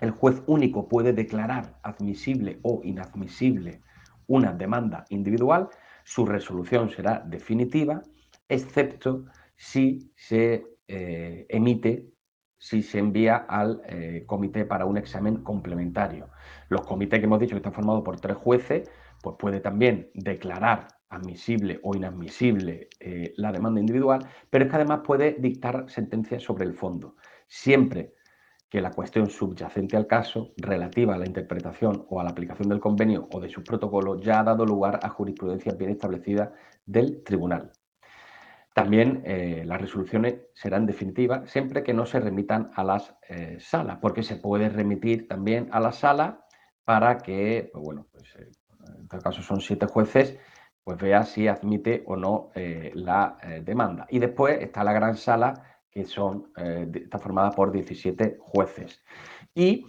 El 0.00 0.10
juez 0.12 0.42
único 0.46 0.88
puede 0.88 1.12
declarar 1.12 1.78
admisible 1.82 2.60
o 2.62 2.80
inadmisible 2.84 3.82
una 4.28 4.52
demanda 4.52 5.04
individual, 5.08 5.68
su 6.04 6.24
resolución 6.24 6.90
será 6.90 7.22
definitiva, 7.26 8.02
excepto 8.48 9.24
si 9.56 10.12
se 10.14 10.66
eh, 10.86 11.46
emite, 11.48 12.10
si 12.56 12.82
se 12.82 12.98
envía 12.98 13.36
al 13.36 13.82
eh, 13.86 14.24
comité 14.26 14.64
para 14.64 14.86
un 14.86 14.96
examen 14.96 15.42
complementario. 15.42 16.28
Los 16.68 16.82
comités 16.82 17.18
que 17.18 17.26
hemos 17.26 17.40
dicho 17.40 17.54
que 17.54 17.58
están 17.58 17.72
formados 17.72 18.02
por 18.02 18.20
tres 18.20 18.36
jueces, 18.36 18.90
pues 19.22 19.36
puede 19.38 19.60
también 19.60 20.10
declarar 20.14 20.88
admisible 21.08 21.80
o 21.82 21.96
inadmisible 21.96 22.88
eh, 23.00 23.32
la 23.36 23.50
demanda 23.50 23.80
individual, 23.80 24.26
pero 24.50 24.64
es 24.64 24.70
que 24.70 24.76
además 24.76 25.00
puede 25.04 25.36
dictar 25.38 25.86
sentencias 25.88 26.42
sobre 26.42 26.66
el 26.66 26.74
fondo, 26.74 27.16
siempre 27.46 28.14
que 28.68 28.80
la 28.80 28.90
cuestión 28.90 29.30
subyacente 29.30 29.96
al 29.96 30.06
caso, 30.06 30.52
relativa 30.56 31.14
a 31.14 31.18
la 31.18 31.26
interpretación 31.26 32.04
o 32.08 32.20
a 32.20 32.24
la 32.24 32.30
aplicación 32.30 32.68
del 32.68 32.80
convenio 32.80 33.28
o 33.32 33.40
de 33.40 33.48
sus 33.48 33.64
protocolos, 33.64 34.20
ya 34.20 34.40
ha 34.40 34.44
dado 34.44 34.66
lugar 34.66 35.00
a 35.02 35.08
jurisprudencia 35.08 35.72
bien 35.72 35.90
establecida 35.90 36.52
del 36.84 37.22
tribunal. 37.24 37.72
También 38.78 39.22
eh, 39.24 39.64
las 39.66 39.80
resoluciones 39.80 40.36
serán 40.52 40.86
definitivas 40.86 41.50
siempre 41.50 41.82
que 41.82 41.92
no 41.92 42.06
se 42.06 42.20
remitan 42.20 42.70
a 42.76 42.84
las 42.84 43.12
eh, 43.28 43.56
salas, 43.58 43.98
porque 44.00 44.22
se 44.22 44.36
puede 44.36 44.68
remitir 44.68 45.26
también 45.26 45.68
a 45.72 45.80
la 45.80 45.90
sala 45.90 46.44
para 46.84 47.18
que, 47.18 47.70
pues 47.72 47.84
bueno, 47.84 48.06
pues, 48.12 48.36
eh, 48.36 48.50
en 48.86 49.02
este 49.02 49.18
caso 49.18 49.42
son 49.42 49.60
siete 49.60 49.86
jueces, 49.86 50.38
pues 50.84 50.96
vea 50.98 51.24
si 51.24 51.48
admite 51.48 52.04
o 52.06 52.16
no 52.16 52.50
la 52.54 53.36
demanda. 53.62 54.06
Y 54.08 54.20
después 54.20 54.58
está 54.62 54.82
la 54.84 54.94
gran 54.94 55.16
sala, 55.16 55.77
que 55.90 56.04
son, 56.04 56.52
está 56.56 57.18
formada 57.18 57.50
por 57.50 57.72
17 57.72 58.38
jueces. 58.40 59.02
Y 59.54 59.86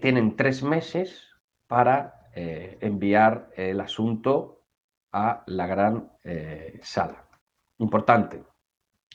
tienen 0.00 0.36
tres 0.36 0.62
meses 0.62 1.26
para 1.66 2.30
enviar 2.34 3.50
el 3.56 3.80
asunto 3.80 4.64
a 5.12 5.42
la 5.46 5.66
gran 5.66 6.10
sala. 6.82 7.28
Importante, 7.78 8.44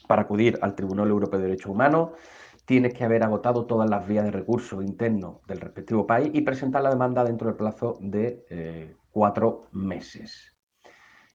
para 0.08 0.24
acudir 0.24 0.58
al 0.62 0.76
Tribunal 0.76 1.10
Europeo 1.10 1.40
de 1.40 1.48
Derechos 1.48 1.72
Humanos 1.72 2.12
tienes 2.66 2.94
que 2.94 3.04
haber 3.04 3.24
agotado 3.24 3.66
todas 3.66 3.90
las 3.90 4.08
vías 4.08 4.26
de 4.26 4.32
recurso 4.32 4.82
interno 4.82 5.42
del 5.48 5.62
respectivo 5.62 6.06
país 6.06 6.32
y 6.34 6.42
presentar 6.42 6.82
la 6.82 6.90
demanda 6.90 7.24
dentro 7.24 7.48
del 7.48 7.56
plazo 7.56 7.98
de 8.02 8.46
eh, 8.50 8.96
cuatro 9.12 9.68
meses. 9.72 10.55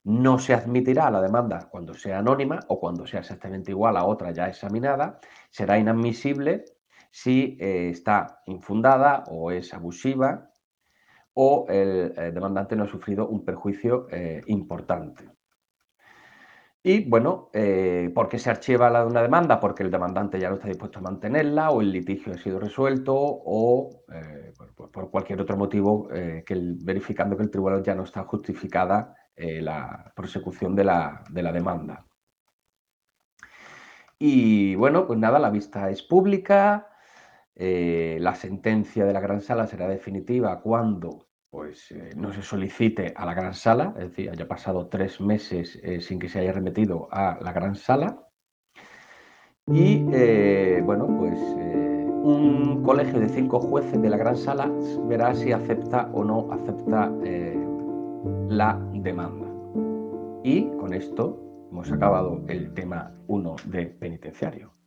No 0.05 0.39
se 0.39 0.55
admitirá 0.55 1.11
la 1.11 1.21
demanda 1.21 1.69
cuando 1.71 1.95
sea 1.95 2.19
anónima 2.19 2.61
o 2.69 2.81
cuando 2.81 3.07
sea 3.07 3.21
exactamente 3.21 3.71
igual 3.71 3.97
a 3.97 4.05
otra 4.05 4.31
ya 4.31 4.49
examinada. 4.49 5.21
Será 5.51 5.79
inadmisible 5.79 6.65
si 7.11 7.59
eh, 7.61 7.91
está 7.91 8.43
infundada 8.47 9.25
o 9.29 9.51
es 9.51 9.75
abusiva 9.75 10.51
o 11.35 11.67
el 11.69 12.15
eh, 12.17 12.33
demandante 12.33 12.77
no 12.77 12.85
ha 12.85 12.89
sufrido 12.89 13.29
un 13.29 13.45
perjuicio 13.45 14.07
importante. 14.47 15.31
Y 16.83 17.05
bueno, 17.11 17.51
eh, 17.53 18.11
¿por 18.15 18.29
qué 18.29 18.39
se 18.39 18.49
archiva 18.49 18.89
la, 18.89 19.05
una 19.05 19.21
demanda? 19.21 19.61
Porque 19.61 19.83
el 19.83 19.91
demandante 19.91 20.41
ya 20.41 20.49
no 20.49 20.55
está 20.55 20.69
dispuesto 20.69 20.99
a 20.99 21.03
mantenerla 21.03 21.71
o 21.71 21.83
el 21.83 21.93
litigio 21.93 22.33
ha 22.33 22.39
sido 22.39 22.59
resuelto 22.59 23.15
o 23.15 24.03
eh, 24.11 24.55
por, 24.75 25.11
cualquier 25.11 25.43
otro 25.43 25.59
motivo 25.59 26.09
eh, 26.11 26.43
que 26.47 26.59
verificando 26.83 27.37
que 27.37 27.43
el 27.43 27.51
tribunal 27.51 27.83
ya 27.83 27.95
no 27.95 28.05
está 28.05 28.25
justificada 28.25 29.15
la 29.41 30.13
prosecución 30.15 30.75
de 30.77 30.85
la, 30.85 31.25
de 31.31 31.43
la 31.43 31.53
demanda. 31.53 32.07
Y 34.19 34.75
bueno, 34.75 35.07
pues 35.07 35.19
nada, 35.19 35.39
la 35.39 35.51
vista 35.51 35.89
es 35.91 36.03
pública, 36.03 36.89
la 37.55 38.35
sentencia 38.35 39.05
de 39.05 39.13
la 39.13 39.21
gran 39.21 39.41
sala 39.41 39.67
será 39.67 39.89
definitiva 39.89 40.61
cuando 40.61 41.31
pues 41.51 41.91
eh, 41.91 42.13
no 42.17 42.33
se 42.33 42.43
solicite 42.43 43.13
a 43.17 43.27
la 43.27 43.35
gran 43.35 43.55
sala, 43.55 43.93
es 43.99 44.11
decir, 44.11 44.31
haya 44.31 44.47
pasado 44.47 44.87
tres 44.87 45.21
meses 45.21 45.79
eh, 45.83 46.01
sin 46.01 46.19
que 46.21 46.29
se 46.29 46.39
haya 46.39 46.53
remitido 46.53 47.09
a 47.11 47.39
la 47.43 47.53
gran 47.53 47.75
sala. 47.75 48.29
Y 49.67 50.07
eh, 50.13 50.81
bueno, 50.85 51.07
pues 51.19 51.39
un 52.23 52.83
colegio 52.85 53.19
de 53.19 53.29
cinco 53.29 53.61
jueces 53.61 54.01
de 54.01 54.11
la 54.11 54.17
gran 54.17 54.37
sala 54.37 54.71
verá 55.07 55.35
si 55.35 55.53
acepta 55.53 56.09
o 56.13 56.25
no 56.25 56.53
acepta 56.53 57.13
la 58.49 58.90
demanda. 59.03 59.47
Y 60.43 60.69
con 60.79 60.93
esto 60.93 61.69
hemos 61.71 61.91
acabado 61.91 62.43
el 62.49 62.73
tema 62.75 63.15
1 63.29 63.57
de 63.67 63.87
penitenciario. 63.87 64.80